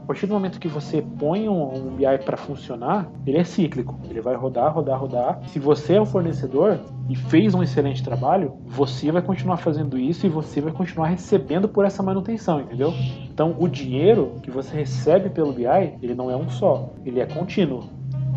A 0.06 0.08
partir 0.08 0.28
do 0.28 0.36
momento 0.36 0.60
que 0.60 0.68
você 0.68 1.02
põe 1.02 1.50
um, 1.50 1.88
um 1.88 1.96
BI 1.96 2.06
para 2.24 2.38
funcionar, 2.38 3.12
ele 3.26 3.40
é 3.40 3.44
cíclico. 3.44 4.00
Ele 4.08 4.22
vai 4.22 4.36
rodar, 4.36 4.72
rodar, 4.72 5.00
rodar. 5.00 5.40
Se 5.48 5.58
você 5.58 5.96
é 5.96 6.00
o 6.00 6.06
fornecedor 6.06 6.80
e 7.10 7.16
fez 7.16 7.56
um 7.56 7.64
excelente 7.64 8.04
trabalho, 8.04 8.56
você 8.68 9.12
vai 9.12 9.24
continuar 9.24 9.58
fazendo 9.58 9.98
isso 9.98 10.28
e 10.28 10.30
você 10.30 10.62
vai 10.62 10.72
continuar 10.72 11.08
recebendo 11.08 11.68
por 11.68 11.86
essa 11.86 12.04
manutenção, 12.04 12.62
entendeu? 12.62 12.94
Então, 13.28 13.56
o 13.58 13.68
dinheiro 13.68 14.36
que 14.44 14.52
você 14.52 14.78
recebe 14.78 15.32
pelo 15.32 15.52
BI, 15.52 15.98
ele 16.00 16.14
não 16.14 16.30
é 16.30 16.36
um 16.36 16.52
só, 16.52 16.94
ele 17.04 17.20
é 17.20 17.26
contínuo. 17.26 17.90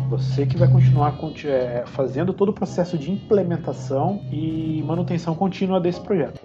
Você 0.09 0.47
que 0.47 0.57
vai 0.57 0.67
continuar 0.67 1.19
é, 1.45 1.83
fazendo 1.85 2.33
todo 2.33 2.49
o 2.49 2.53
processo 2.53 2.97
de 2.97 3.11
implementação 3.11 4.23
e 4.31 4.83
manutenção 4.87 5.35
contínua 5.35 5.79
desse 5.79 6.01
projeto. 6.01 6.41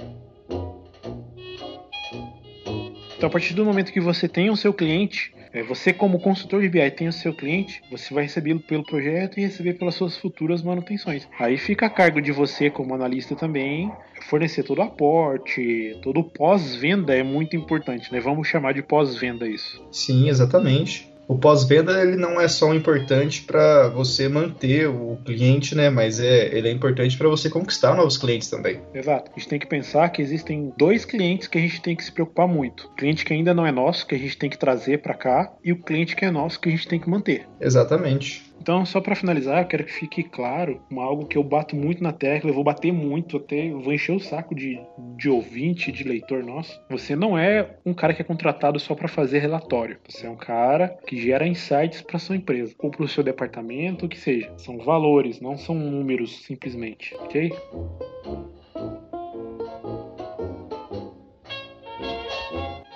Então, 3.16 3.28
a 3.28 3.30
partir 3.30 3.54
do 3.54 3.64
momento 3.64 3.92
que 3.92 4.00
você 4.00 4.28
tem 4.28 4.50
o 4.50 4.56
seu 4.56 4.72
cliente, 4.72 5.32
é, 5.52 5.62
você 5.62 5.92
como 5.92 6.18
consultor 6.18 6.60
de 6.60 6.68
BI 6.68 6.90
tem 6.90 7.06
o 7.06 7.12
seu 7.12 7.32
cliente, 7.32 7.80
você 7.90 8.12
vai 8.12 8.24
recebê-lo 8.24 8.58
pelo 8.60 8.84
projeto 8.84 9.38
e 9.38 9.42
receber 9.42 9.74
pelas 9.74 9.94
suas 9.94 10.16
futuras 10.16 10.62
manutenções. 10.62 11.28
Aí 11.38 11.56
fica 11.56 11.86
a 11.86 11.90
cargo 11.90 12.20
de 12.20 12.32
você 12.32 12.68
como 12.68 12.94
analista 12.94 13.36
também 13.36 13.90
fornecer 14.22 14.64
todo 14.64 14.78
o 14.78 14.82
aporte, 14.82 15.96
todo 16.02 16.20
o 16.20 16.24
pós-venda 16.24 17.14
é 17.14 17.22
muito 17.22 17.54
importante, 17.56 18.12
né? 18.12 18.18
Vamos 18.18 18.48
chamar 18.48 18.74
de 18.74 18.82
pós-venda 18.82 19.46
isso. 19.46 19.84
Sim, 19.92 20.28
exatamente 20.28 21.13
o 21.26 21.38
pós-venda 21.38 22.02
ele 22.02 22.16
não 22.16 22.40
é 22.40 22.48
só 22.48 22.72
importante 22.74 23.42
para 23.42 23.88
você 23.88 24.28
manter 24.28 24.88
o 24.88 25.18
cliente, 25.24 25.74
né? 25.74 25.90
Mas 25.90 26.20
é, 26.20 26.56
ele 26.56 26.68
é 26.68 26.70
importante 26.70 27.16
para 27.16 27.28
você 27.28 27.48
conquistar 27.48 27.94
novos 27.94 28.16
clientes 28.16 28.48
também. 28.48 28.80
Exato. 28.92 29.30
A 29.34 29.38
gente 29.38 29.48
tem 29.48 29.58
que 29.58 29.66
pensar 29.66 30.08
que 30.10 30.20
existem 30.20 30.72
dois 30.76 31.04
clientes 31.04 31.48
que 31.48 31.58
a 31.58 31.60
gente 31.60 31.80
tem 31.80 31.96
que 31.96 32.04
se 32.04 32.12
preocupar 32.12 32.46
muito: 32.46 32.86
o 32.86 32.94
cliente 32.94 33.24
que 33.24 33.32
ainda 33.32 33.54
não 33.54 33.66
é 33.66 33.72
nosso, 33.72 34.06
que 34.06 34.14
a 34.14 34.18
gente 34.18 34.36
tem 34.36 34.50
que 34.50 34.58
trazer 34.58 35.00
para 35.00 35.14
cá, 35.14 35.52
e 35.64 35.72
o 35.72 35.76
cliente 35.76 36.14
que 36.14 36.24
é 36.24 36.30
nosso, 36.30 36.60
que 36.60 36.68
a 36.68 36.72
gente 36.72 36.88
tem 36.88 37.00
que 37.00 37.08
manter. 37.08 37.46
Exatamente. 37.60 38.53
Então, 38.64 38.86
só 38.86 38.98
para 38.98 39.14
finalizar, 39.14 39.60
eu 39.60 39.66
quero 39.66 39.84
que 39.84 39.92
fique 39.92 40.22
claro 40.22 40.80
algo 40.96 41.26
que 41.26 41.36
eu 41.36 41.44
bato 41.44 41.76
muito 41.76 42.02
na 42.02 42.14
tecla, 42.14 42.48
eu 42.48 42.54
vou 42.54 42.64
bater 42.64 42.94
muito, 42.94 43.36
até 43.36 43.68
vou 43.68 43.92
encher 43.92 44.12
o 44.12 44.18
saco 44.18 44.54
de, 44.54 44.80
de 45.18 45.28
ouvinte, 45.28 45.92
de 45.92 46.02
leitor 46.02 46.42
nosso. 46.42 46.80
Você 46.88 47.14
não 47.14 47.36
é 47.36 47.76
um 47.84 47.92
cara 47.92 48.14
que 48.14 48.22
é 48.22 48.24
contratado 48.24 48.80
só 48.80 48.94
para 48.94 49.06
fazer 49.06 49.40
relatório. 49.40 49.98
Você 50.08 50.26
é 50.26 50.30
um 50.30 50.36
cara 50.36 50.96
que 51.06 51.20
gera 51.20 51.46
insights 51.46 52.00
para 52.00 52.18
sua 52.18 52.36
empresa 52.36 52.74
ou 52.78 52.90
para 52.90 53.04
o 53.04 53.08
seu 53.08 53.22
departamento, 53.22 54.06
o 54.06 54.08
que 54.08 54.18
seja. 54.18 54.50
São 54.56 54.78
valores, 54.78 55.42
não 55.42 55.58
são 55.58 55.74
números 55.74 56.34
simplesmente, 56.46 57.14
ok? 57.16 57.52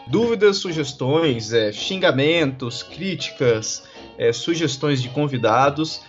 Dúvidas, 0.06 0.56
sugestões, 0.56 1.52
é, 1.52 1.70
xingamentos, 1.70 2.82
críticas 2.82 3.86
é, 4.18 4.32
sugestões 4.32 5.00
de 5.00 5.08
convidados, 5.08 6.02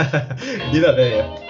Binaveia. 0.72 1.43